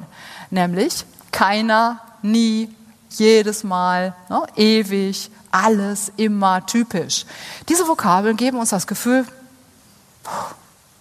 nämlich 0.50 1.06
keiner, 1.32 2.02
nie, 2.22 2.74
jedes 3.10 3.64
Mal, 3.64 4.14
ne, 4.30 4.44
ewig, 4.56 5.32
alles, 5.52 6.12
immer, 6.18 6.66
typisch. 6.66 7.26
Diese 7.70 7.88
Vokabeln 7.88 8.38
geben 8.38 8.60
uns 8.60 8.70
das 8.70 8.88
Gefühl, 8.88 9.26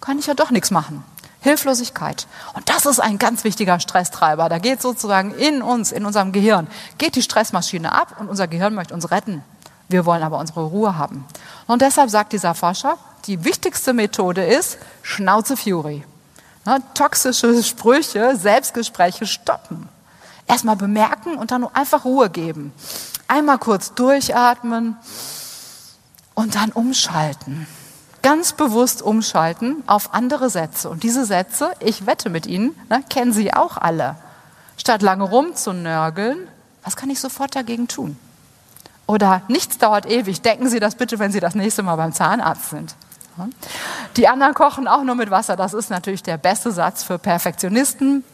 kann 0.00 0.18
ich 0.18 0.26
ja 0.26 0.34
doch 0.34 0.50
nichts 0.50 0.70
machen. 0.70 1.02
Hilflosigkeit. 1.40 2.26
Und 2.54 2.68
das 2.68 2.86
ist 2.86 2.98
ein 2.98 3.18
ganz 3.18 3.44
wichtiger 3.44 3.78
Stresstreiber. 3.78 4.48
Da 4.48 4.58
geht 4.58 4.82
sozusagen 4.82 5.32
in 5.32 5.62
uns, 5.62 5.92
in 5.92 6.04
unserem 6.04 6.32
Gehirn, 6.32 6.66
geht 6.98 7.14
die 7.14 7.22
Stressmaschine 7.22 7.92
ab 7.92 8.16
und 8.18 8.28
unser 8.28 8.48
Gehirn 8.48 8.74
möchte 8.74 8.94
uns 8.94 9.10
retten. 9.10 9.44
Wir 9.88 10.04
wollen 10.04 10.24
aber 10.24 10.38
unsere 10.38 10.64
Ruhe 10.64 10.98
haben. 10.98 11.24
Und 11.68 11.82
deshalb 11.82 12.10
sagt 12.10 12.32
dieser 12.32 12.54
Forscher, 12.54 12.98
die 13.26 13.44
wichtigste 13.44 13.92
Methode 13.92 14.44
ist 14.44 14.78
Schnauze 15.02 15.56
Fury. 15.56 16.04
Ne, 16.66 16.82
toxische 16.94 17.62
Sprüche, 17.62 18.36
Selbstgespräche 18.36 19.24
stoppen. 19.24 19.88
Erstmal 20.48 20.76
bemerken 20.76 21.36
und 21.36 21.52
dann 21.52 21.64
einfach 21.72 22.04
Ruhe 22.04 22.28
geben. 22.28 22.72
Einmal 23.28 23.58
kurz 23.58 23.94
durchatmen 23.94 24.96
und 26.34 26.56
dann 26.56 26.72
umschalten. 26.72 27.68
Ganz 28.22 28.52
bewusst 28.52 29.02
umschalten 29.02 29.84
auf 29.86 30.12
andere 30.12 30.50
Sätze. 30.50 30.90
Und 30.90 31.04
diese 31.04 31.24
Sätze, 31.24 31.70
ich 31.78 32.06
wette 32.06 32.30
mit 32.30 32.46
Ihnen, 32.46 32.74
ne, 32.88 33.04
kennen 33.08 33.32
Sie 33.32 33.54
auch 33.54 33.76
alle. 33.76 34.16
Statt 34.76 35.02
lange 35.02 35.22
rumzunörgeln, 35.24 36.48
was 36.82 36.96
kann 36.96 37.10
ich 37.10 37.20
sofort 37.20 37.54
dagegen 37.54 37.86
tun? 37.86 38.18
Oder 39.06 39.42
nichts 39.46 39.78
dauert 39.78 40.06
ewig. 40.06 40.42
Denken 40.42 40.68
Sie 40.68 40.80
das 40.80 40.96
bitte, 40.96 41.20
wenn 41.20 41.30
Sie 41.30 41.38
das 41.38 41.54
nächste 41.54 41.84
Mal 41.84 41.94
beim 41.94 42.12
Zahnarzt 42.12 42.70
sind. 42.70 42.96
Die 44.16 44.28
anderen 44.28 44.54
kochen 44.54 44.88
auch 44.88 45.02
nur 45.02 45.14
mit 45.14 45.30
Wasser. 45.30 45.56
Das 45.56 45.74
ist 45.74 45.90
natürlich 45.90 46.22
der 46.22 46.38
beste 46.38 46.72
Satz 46.72 47.02
für 47.02 47.18
Perfektionisten. 47.18 48.24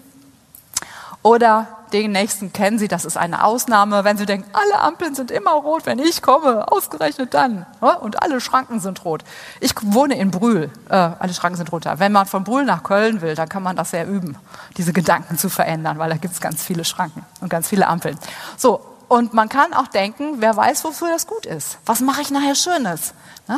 Oder 1.23 1.69
den 1.93 2.13
nächsten 2.13 2.53
kennen 2.53 2.79
Sie, 2.79 2.89
das 2.89 3.05
ist 3.05 3.17
eine 3.17 3.45
Ausnahme, 3.45 4.03
wenn 4.03 4.17
Sie 4.17 4.27
denken, 4.27 4.49
alle 4.53 4.81
Ampeln 4.81 5.15
sind 5.15 5.31
immer 5.31 5.53
rot, 5.53 5.87
wenn 5.87 5.99
ich 5.99 6.23
komme, 6.23 6.71
ausgerechnet 6.71 7.35
dann. 7.35 7.67
Und 8.01 8.23
alle 8.23 8.41
Schranken 8.41 8.81
sind 8.81 9.05
rot. 9.05 9.23
Ich 9.61 9.73
wohne 9.83 10.19
in 10.19 10.31
Brühl, 10.31 10.71
äh, 10.89 10.95
alle 10.95 11.35
Schranken 11.35 11.57
sind 11.57 11.71
rot. 11.71 11.85
Wenn 11.97 12.13
man 12.13 12.27
von 12.27 12.45
Brühl 12.45 12.65
nach 12.65 12.83
Köln 12.83 13.21
will, 13.21 13.35
dann 13.35 13.49
kann 13.49 13.63
man 13.63 13.77
das 13.77 13.91
sehr 13.91 14.09
üben, 14.09 14.37
diese 14.77 14.93
Gedanken 14.93 15.39
zu 15.39 15.49
verändern, 15.49 15.99
weil 15.99 16.11
da 16.11 16.17
gibt 16.17 16.35
es 16.35 16.41
ganz 16.41 16.63
viele 16.63 16.85
Schranken 16.85 17.25
und 17.41 17.49
ganz 17.49 17.69
viele 17.69 17.87
Ampeln. 17.87 18.19
So, 18.57 18.81
und 19.13 19.35
man 19.35 19.51
kann 19.51 19.75
auch 19.75 19.89
denken, 19.89 20.37
wer 20.39 20.57
weiß, 20.57 20.85
wofür 20.85 21.11
das 21.11 21.27
gut 21.27 21.45
ist. 21.45 21.77
Was 21.85 22.01
mache 22.01 22.23
ich 22.23 22.31
nachher 22.31 22.55
Schönes? 22.55 23.13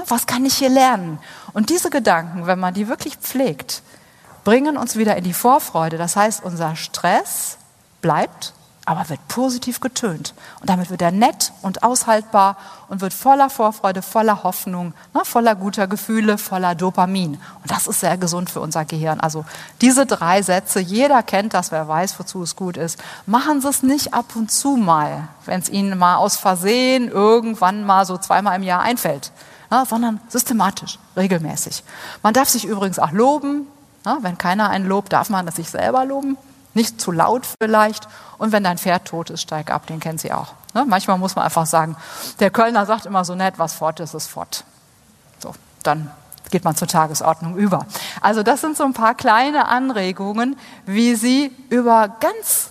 Was 0.08 0.26
kann 0.26 0.44
ich 0.44 0.54
hier 0.54 0.68
lernen? 0.68 1.20
Und 1.52 1.70
diese 1.70 1.90
Gedanken, 1.90 2.48
wenn 2.48 2.58
man 2.58 2.74
die 2.74 2.88
wirklich 2.88 3.18
pflegt, 3.18 3.84
bringen 4.42 4.76
uns 4.76 4.96
wieder 4.96 5.16
in 5.16 5.22
die 5.22 5.32
Vorfreude. 5.32 5.96
Das 5.96 6.16
heißt, 6.16 6.42
unser 6.42 6.74
Stress 6.74 7.58
bleibt 8.02 8.52
aber 8.86 9.08
wird 9.08 9.26
positiv 9.28 9.80
getönt. 9.80 10.34
Und 10.60 10.68
damit 10.68 10.90
wird 10.90 11.00
er 11.00 11.10
nett 11.10 11.52
und 11.62 11.82
aushaltbar 11.82 12.56
und 12.88 13.00
wird 13.00 13.14
voller 13.14 13.48
Vorfreude, 13.48 14.02
voller 14.02 14.42
Hoffnung, 14.42 14.92
ne, 15.14 15.22
voller 15.24 15.54
guter 15.54 15.86
Gefühle, 15.86 16.36
voller 16.36 16.74
Dopamin. 16.74 17.38
Und 17.62 17.70
das 17.70 17.86
ist 17.86 18.00
sehr 18.00 18.18
gesund 18.18 18.50
für 18.50 18.60
unser 18.60 18.84
Gehirn. 18.84 19.20
Also 19.20 19.44
diese 19.80 20.04
drei 20.04 20.42
Sätze, 20.42 20.80
jeder 20.80 21.22
kennt 21.22 21.54
das, 21.54 21.72
wer 21.72 21.88
weiß, 21.88 22.18
wozu 22.18 22.42
es 22.42 22.56
gut 22.56 22.76
ist. 22.76 23.02
Machen 23.26 23.62
Sie 23.62 23.68
es 23.68 23.82
nicht 23.82 24.12
ab 24.12 24.36
und 24.36 24.50
zu 24.50 24.76
mal, 24.76 25.28
wenn 25.46 25.60
es 25.60 25.70
Ihnen 25.70 25.98
mal 25.98 26.16
aus 26.16 26.36
Versehen 26.36 27.08
irgendwann 27.08 27.84
mal 27.84 28.04
so 28.04 28.18
zweimal 28.18 28.56
im 28.56 28.62
Jahr 28.62 28.82
einfällt, 28.82 29.32
ne, 29.70 29.84
sondern 29.88 30.20
systematisch, 30.28 30.98
regelmäßig. 31.16 31.82
Man 32.22 32.34
darf 32.34 32.50
sich 32.50 32.66
übrigens 32.66 32.98
auch 32.98 33.12
loben. 33.12 33.66
Ne, 34.04 34.18
wenn 34.20 34.36
keiner 34.36 34.68
einen 34.68 34.86
lobt, 34.86 35.14
darf 35.14 35.30
man 35.30 35.50
sich 35.50 35.70
selber 35.70 36.04
loben. 36.04 36.36
Nicht 36.74 37.00
zu 37.00 37.12
laut 37.12 37.46
vielleicht. 37.60 38.08
Und 38.38 38.52
wenn 38.52 38.64
dein 38.64 38.78
Pferd 38.78 39.06
tot 39.06 39.30
ist, 39.30 39.42
steig 39.42 39.70
ab, 39.70 39.87
den 39.87 40.00
kennt 40.00 40.20
sie 40.20 40.32
auch. 40.32 40.54
Ne? 40.74 40.84
Manchmal 40.87 41.18
muss 41.18 41.37
man 41.37 41.44
einfach 41.44 41.66
sagen, 41.66 41.96
der 42.40 42.50
Kölner 42.50 42.84
sagt 42.87 43.06
immer 43.06 43.24
so 43.24 43.34
nett, 43.34 43.54
was 43.58 43.74
fort 43.74 44.00
ist, 44.00 44.14
ist 44.14 44.26
fort. 44.26 44.64
So, 45.38 45.54
dann 45.82 46.10
geht 46.50 46.64
man 46.64 46.76
zur 46.76 46.88
Tagesordnung 46.88 47.56
über. 47.56 47.87
Also 48.20 48.42
das 48.42 48.60
sind 48.60 48.76
so 48.76 48.84
ein 48.84 48.92
paar 48.92 49.14
kleine 49.14 49.68
Anregungen, 49.68 50.56
wie 50.87 51.14
Sie 51.14 51.52
über 51.68 52.16
ganz 52.20 52.70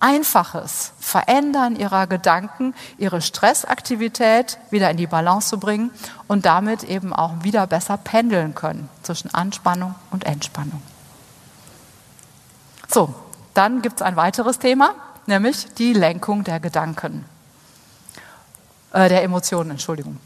einfaches 0.00 0.92
Verändern 1.00 1.76
ihrer 1.76 2.06
Gedanken, 2.06 2.74
ihre 2.98 3.22
Stressaktivität 3.22 4.58
wieder 4.70 4.90
in 4.90 4.98
die 4.98 5.06
Balance 5.06 5.48
zu 5.48 5.58
bringen 5.58 5.90
und 6.28 6.44
damit 6.44 6.82
eben 6.84 7.14
auch 7.14 7.32
wieder 7.42 7.66
besser 7.66 7.96
pendeln 7.96 8.54
können 8.54 8.90
zwischen 9.02 9.32
Anspannung 9.32 9.94
und 10.10 10.26
Entspannung. 10.26 10.82
So, 12.88 13.14
dann 13.54 13.82
gibt 13.82 13.96
es 13.96 14.02
ein 14.02 14.16
weiteres 14.16 14.58
Thema, 14.58 14.94
nämlich 15.26 15.72
die 15.74 15.92
Lenkung 15.92 16.44
der 16.44 16.60
Gedanken, 16.60 17.24
äh, 18.92 19.08
der 19.08 19.22
Emotionen, 19.22 19.72
Entschuldigung. 19.72 20.18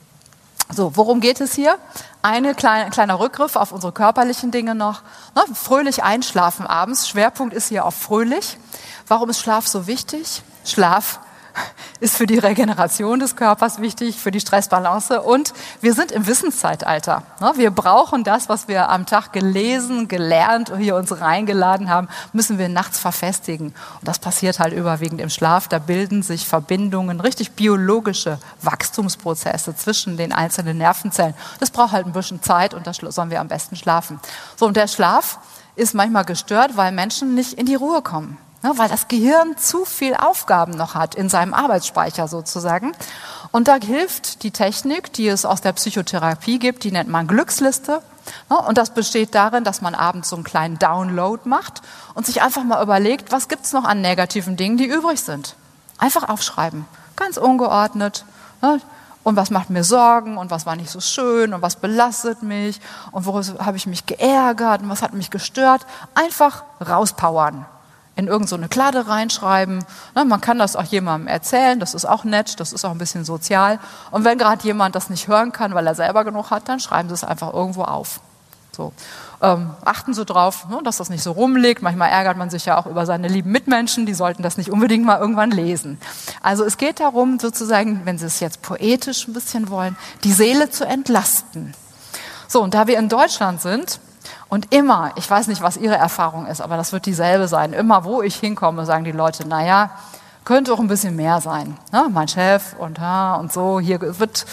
So, 0.71 0.97
worum 0.97 1.21
geht 1.21 1.41
es 1.41 1.55
hier? 1.55 1.79
Ein 2.21 2.55
kleine, 2.55 2.91
kleiner 2.91 3.19
Rückgriff 3.19 3.57
auf 3.57 3.73
unsere 3.73 3.93
körperlichen 3.93 4.51
Dinge 4.51 4.75
noch. 4.75 5.03
Ne, 5.35 5.43
fröhlich 5.55 6.03
einschlafen 6.03 6.67
abends. 6.67 7.09
Schwerpunkt 7.09 7.55
ist 7.55 7.69
hier 7.69 7.87
auf 7.87 7.95
fröhlich. 7.95 8.59
Warum 9.07 9.31
ist 9.31 9.41
Schlaf 9.41 9.67
so 9.67 9.87
wichtig? 9.87 10.43
Schlaf 10.67 11.21
ist 12.01 12.17
für 12.17 12.27
die 12.27 12.39
Regeneration 12.39 13.21
des 13.21 13.37
Körpers 13.37 13.81
wichtig, 13.81 14.17
für 14.17 14.31
die 14.31 14.41
Stressbalance. 14.41 15.23
Und 15.23 15.53
wir 15.81 15.95
sind 15.95 16.13
im 16.13 16.27
Wissenszeitalter. 16.27 17.23
Ne? 17.41 17.53
Wir 17.57 17.71
brauchen 17.71 18.25
das, 18.25 18.49
was 18.49 18.69
wir 18.69 18.89
am 18.89 19.07
Tag 19.07 19.33
gelesen, 19.33 20.09
gelernt 20.09 20.71
und 20.71 20.79
hier 20.79 20.97
uns 20.97 21.21
reingeladen 21.21 21.91
haben, 21.91 22.09
müssen 22.33 22.59
wir 22.59 22.69
nachts 22.69 22.99
verfestigen. 22.99 23.69
Und 23.69 24.09
das 24.09 24.19
passiert 24.19 24.59
halt 24.59 24.73
überwiegend 24.73 25.21
im 25.21 25.31
Schlaf. 25.31 25.69
Da 25.69 25.79
bilden 25.79 26.23
sich 26.23 26.47
Verbindungen, 26.47 27.21
richtig 27.21 27.53
biologische 27.53 28.39
Wachstumsprozesse 28.63 29.75
zwischen 29.77 30.17
den 30.17 30.33
einzelnen 30.33 30.79
Nervenzellen. 30.79 31.35
Das 31.61 31.71
braucht 31.71 31.93
halt 31.93 32.07
ein 32.07 32.13
bisschen 32.13 32.43
Zeit 32.43 32.75
und 32.75 32.87
da 32.87 32.93
sollen 32.93 33.31
wir 33.31 33.41
am 33.41 33.49
besten 33.49 33.77
schlafen. 33.77 34.21
So, 34.57 34.67
und 34.67 34.77
der 34.77 34.89
Schlaf 34.89 35.39
ist 35.77 35.95
manchmal 35.95 36.25
gestört, 36.25 36.77
weil 36.77 36.93
Menschen 36.93 37.35
nicht 37.35 37.55
in 37.55 37.67
die 37.67 37.77
Ruhe 37.77 38.03
kommen. 38.03 38.37
Ne, 38.61 38.73
weil 38.77 38.89
das 38.89 39.07
Gehirn 39.07 39.57
zu 39.57 39.85
viel 39.85 40.15
Aufgaben 40.15 40.73
noch 40.73 40.97
hat 40.97 41.15
in 41.15 41.29
seinem 41.29 41.55
Arbeitsspeicher 41.55 42.27
sozusagen. 42.27 42.93
Und 43.53 43.69
da 43.69 43.77
hilft 43.77 44.43
die 44.43 44.51
Technik, 44.51 45.13
die 45.13 45.29
es 45.29 45.45
aus 45.45 45.61
der 45.61 45.73
Psychotherapie 45.73 46.59
gibt, 46.59 46.83
die 46.83 46.91
nennt 46.91 47.09
man 47.09 47.29
Glücksliste. 47.29 48.03
Ne, 48.51 48.59
und 48.59 48.77
das 48.77 48.91
besteht 48.91 49.37
darin, 49.37 49.63
dass 49.63 49.81
man 49.81 49.95
abends 49.95 50.31
so 50.31 50.37
einen 50.37 50.45
kleinen 50.45 50.77
Download 50.77 51.49
macht 51.49 51.83
und 52.15 52.27
sich 52.27 52.43
einfach 52.43 52.65
mal 52.65 52.83
überlegt, 52.83 53.31
was 53.31 53.47
gibt's 53.47 53.73
noch 53.73 53.85
an 53.85 54.01
negativen 54.01 54.57
Dingen, 54.57 54.77
die 54.77 54.87
übrig 54.87 55.21
sind. 55.21 55.55
Einfach 55.97 56.29
aufschreiben, 56.29 56.85
ganz 57.15 57.37
ungeordnet. 57.37 58.25
Ne, 58.61 58.81
und 59.23 59.37
was 59.37 59.51
macht 59.51 59.71
mir 59.71 59.85
Sorgen 59.85 60.37
und 60.37 60.51
was 60.51 60.67
war 60.67 60.75
nicht 60.75 60.91
so 60.91 61.01
schön 61.01 61.53
und 61.55 61.63
was 61.63 61.77
belastet 61.77 62.43
mich 62.43 62.81
und 63.13 63.27
woraus 63.27 63.53
habe 63.59 63.77
ich 63.77 63.87
mich 63.87 64.07
geärgert 64.07 64.83
und 64.83 64.89
was 64.89 65.03
hat 65.03 65.13
mich 65.13 65.31
gestört. 65.31 65.87
Einfach 66.15 66.65
rauspowern 66.81 67.67
in 68.19 68.27
irgendeine 68.27 68.65
so 68.65 68.69
Klade 68.69 69.07
reinschreiben. 69.07 69.85
Ne, 70.17 70.25
man 70.25 70.41
kann 70.41 70.59
das 70.59 70.75
auch 70.75 70.83
jemandem 70.83 71.29
erzählen, 71.29 71.79
das 71.79 71.95
ist 71.95 72.05
auch 72.05 72.25
nett, 72.25 72.59
das 72.59 72.73
ist 72.73 72.85
auch 72.85 72.91
ein 72.91 72.99
bisschen 72.99 73.25
sozial. 73.25 73.79
Und 74.11 74.25
wenn 74.25 74.37
gerade 74.39 74.65
jemand 74.65 74.97
das 74.97 75.09
nicht 75.09 75.29
hören 75.29 75.53
kann, 75.53 75.73
weil 75.73 75.87
er 75.87 75.95
selber 75.95 76.25
genug 76.25 76.51
hat, 76.51 76.69
dann 76.69 76.81
schreiben 76.81 77.09
Sie 77.09 77.15
es 77.15 77.23
einfach 77.23 77.55
irgendwo 77.55 77.85
auf. 77.85 78.21
So. 78.77 78.93
Ähm, 79.41 79.71
achten 79.85 80.15
Sie 80.15 80.25
drauf, 80.25 80.69
ne, 80.69 80.81
dass 80.83 80.97
das 80.97 81.11
nicht 81.11 81.23
so 81.23 81.31
rumliegt. 81.31 81.81
Manchmal 81.81 82.11
ärgert 82.11 82.37
man 82.37 82.51
sich 82.51 82.65
ja 82.65 82.77
auch 82.77 82.87
über 82.87 83.07
seine 83.07 83.29
lieben 83.29 83.53
Mitmenschen, 83.53 84.05
die 84.05 84.15
sollten 84.15 84.43
das 84.43 84.57
nicht 84.57 84.71
unbedingt 84.71 85.05
mal 85.05 85.21
irgendwann 85.21 85.53
lesen. 85.53 86.01
Also 86.43 86.65
es 86.65 86.77
geht 86.77 86.99
darum, 86.99 87.39
sozusagen, 87.39 88.01
wenn 88.05 88.19
Sie 88.19 88.27
es 88.27 88.41
jetzt 88.41 88.63
poetisch 88.63 89.29
ein 89.29 89.33
bisschen 89.33 89.71
wollen, 89.71 89.97
die 90.25 90.33
Seele 90.33 90.71
zu 90.71 90.85
entlasten. 90.85 91.73
So, 92.49 92.63
und 92.63 92.75
da 92.75 92.89
wir 92.89 92.99
in 92.99 93.09
Deutschland 93.09 93.61
sind, 93.61 94.01
und 94.49 94.73
immer, 94.73 95.13
ich 95.17 95.29
weiß 95.29 95.47
nicht, 95.49 95.61
was 95.61 95.77
Ihre 95.77 95.97
Erfahrung 95.97 96.47
ist, 96.47 96.61
aber 96.61 96.77
das 96.77 96.93
wird 96.93 97.07
dieselbe 97.07 97.49
sein. 97.49 97.73
Immer, 97.73 98.05
wo 98.05 98.23
ich 98.23 98.37
hinkomme, 98.37 98.87
sagen 98.87 99.05
die 99.05 99.13
Leute, 99.13 99.47
naja, 99.47 99.91
könnte 100.45 100.73
auch 100.73 100.79
ein 100.79 100.89
bisschen 100.89 101.15
mehr 101.15 101.43
sein. 101.43 101.77
Ne? 101.93 102.09
Mein 102.11 102.29
Chef 102.29 102.75
und, 102.79 102.97
ja, 102.97 103.35
und 103.35 103.53
so, 103.53 103.81
hier 103.81 104.01
wird 104.19 104.47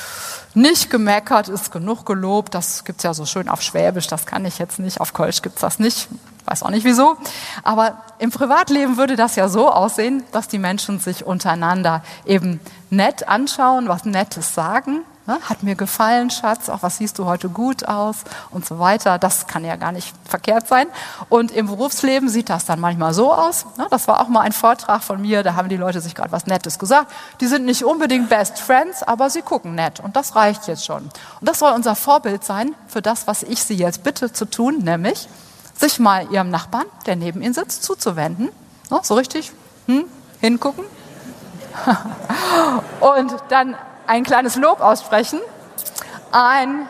nicht 0.53 0.89
gemeckert, 0.89 1.47
ist 1.47 1.71
genug 1.71 2.05
gelobt. 2.05 2.53
Das 2.53 2.84
gibt's 2.84 3.03
ja 3.03 3.13
so 3.13 3.25
schön 3.25 3.47
auf 3.47 3.62
Schwäbisch, 3.62 4.08
das 4.08 4.25
kann 4.25 4.43
ich 4.43 4.60
jetzt 4.60 4.79
nicht. 4.79 4.99
Auf 4.99 5.13
Kölsch 5.13 5.41
gibt's 5.41 5.62
das 5.62 5.79
nicht. 5.79 6.10
Weiß 6.43 6.62
auch 6.63 6.69
nicht 6.69 6.86
wieso. 6.86 7.15
Aber 7.63 7.97
im 8.19 8.29
Privatleben 8.29 8.97
würde 8.97 9.15
das 9.15 9.38
ja 9.38 9.47
so 9.47 9.71
aussehen, 9.71 10.23
dass 10.34 10.49
die 10.49 10.60
Menschen 10.60 10.99
sich 10.99 11.25
untereinander 11.25 12.03
eben 12.25 12.60
nett 12.89 13.29
anschauen, 13.29 13.88
was 13.88 14.03
Nettes 14.03 14.53
sagen 14.53 15.05
Ne? 15.27 15.39
Hat 15.41 15.63
mir 15.63 15.75
gefallen, 15.75 16.29
Schatz, 16.29 16.69
auch 16.69 16.83
was 16.83 16.97
siehst 16.97 17.17
du 17.17 17.25
heute 17.25 17.49
gut 17.49 17.88
aus 17.88 18.17
und 18.51 18.65
so 18.65 18.77
weiter. 18.77 19.17
Das 19.17 19.47
kann 19.47 19.65
ja 19.65 19.75
gar 19.75 19.91
nicht 19.91 20.13
verkehrt 20.25 20.67
sein. 20.67 20.88
Und 21.29 21.51
im 21.51 21.65
Berufsleben 21.65 22.29
sieht 22.29 22.49
das 22.49 22.65
dann 22.65 22.79
manchmal 22.79 23.13
so 23.13 23.33
aus. 23.33 23.65
Ne? 23.77 23.88
Das 23.89 24.07
war 24.07 24.21
auch 24.21 24.27
mal 24.27 24.41
ein 24.41 24.51
Vortrag 24.51 25.03
von 25.03 25.21
mir, 25.21 25.41
da 25.41 25.55
haben 25.55 25.69
die 25.69 25.77
Leute 25.77 25.99
sich 25.99 26.13
gerade 26.13 26.31
was 26.31 26.45
Nettes 26.45 26.77
gesagt. 26.77 27.11
Die 27.41 27.47
sind 27.47 27.65
nicht 27.65 27.83
unbedingt 27.83 28.29
Best 28.29 28.59
Friends, 28.59 29.01
aber 29.01 29.29
sie 29.29 29.41
gucken 29.41 29.75
nett 29.75 29.99
und 29.99 30.15
das 30.15 30.35
reicht 30.35 30.67
jetzt 30.67 30.85
schon. 30.85 31.03
Und 31.03 31.11
das 31.41 31.59
soll 31.59 31.73
unser 31.73 31.95
Vorbild 31.95 32.43
sein 32.43 32.75
für 32.88 33.01
das, 33.01 33.27
was 33.27 33.43
ich 33.43 33.63
Sie 33.63 33.75
jetzt 33.75 34.03
bitte 34.03 34.31
zu 34.31 34.45
tun, 34.45 34.79
nämlich 34.79 35.27
sich 35.75 35.99
mal 35.99 36.31
Ihrem 36.31 36.49
Nachbarn, 36.49 36.85
der 37.05 37.15
neben 37.15 37.41
Ihnen 37.41 37.53
sitzt, 37.53 37.83
zuzuwenden. 37.83 38.49
Ne? 38.91 38.99
So 39.01 39.15
richtig 39.15 39.51
hm? 39.88 40.05
hingucken. 40.39 40.85
und 42.99 43.35
dann 43.49 43.75
ein 44.07 44.23
kleines 44.23 44.55
Lob 44.55 44.81
aussprechen, 44.81 45.39
einen 46.31 46.87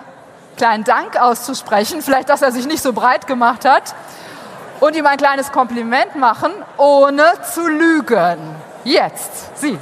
kleinen 0.58 0.84
Dank 0.84 1.19
auszusprechen, 1.19 2.01
vielleicht, 2.01 2.30
dass 2.30 2.41
er 2.41 2.51
sich 2.51 2.65
nicht 2.65 2.82
so 2.82 2.93
breit 2.93 3.28
gemacht 3.28 3.65
hat, 3.65 3.93
und 4.80 4.95
ihm 4.95 5.06
ein 5.06 5.17
kleines 5.17 5.51
Kompliment 5.51 6.15
machen, 6.15 6.51
ohne 6.78 7.23
zu 7.54 7.67
lügen. 7.67 8.56
Jetzt, 8.84 9.58
Sie. 9.58 9.78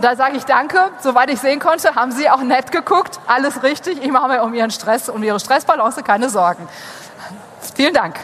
Da 0.00 0.16
sage 0.16 0.36
ich 0.36 0.44
danke. 0.44 0.90
Soweit 1.00 1.30
ich 1.30 1.40
sehen 1.40 1.60
konnte, 1.60 1.94
haben 1.94 2.12
Sie 2.12 2.28
auch 2.28 2.42
nett 2.42 2.72
geguckt. 2.72 3.18
Alles 3.26 3.62
richtig. 3.62 4.02
Ich 4.02 4.10
mache 4.10 4.28
mir 4.28 4.42
um 4.42 4.54
Ihren 4.54 4.70
Stress, 4.70 5.08
um 5.08 5.22
Ihre 5.22 5.40
Stressbalance 5.40 6.02
keine 6.02 6.28
Sorgen. 6.28 6.68
Vielen 7.74 7.94
Dank. 7.94 8.16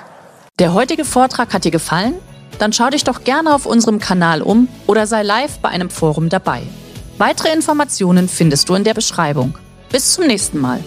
Der 0.58 0.74
heutige 0.74 1.04
Vortrag 1.04 1.52
hat 1.52 1.64
dir 1.64 1.70
gefallen? 1.70 2.14
Dann 2.58 2.72
schau 2.72 2.88
dich 2.88 3.04
doch 3.04 3.24
gerne 3.24 3.54
auf 3.54 3.66
unserem 3.66 3.98
Kanal 3.98 4.42
um 4.42 4.68
oder 4.86 5.06
sei 5.06 5.22
live 5.22 5.58
bei 5.58 5.68
einem 5.68 5.90
Forum 5.90 6.28
dabei. 6.28 6.62
Weitere 7.18 7.52
Informationen 7.52 8.28
findest 8.28 8.68
du 8.68 8.74
in 8.74 8.84
der 8.84 8.94
Beschreibung. 8.94 9.58
Bis 9.90 10.14
zum 10.14 10.26
nächsten 10.26 10.60
Mal. 10.60 10.80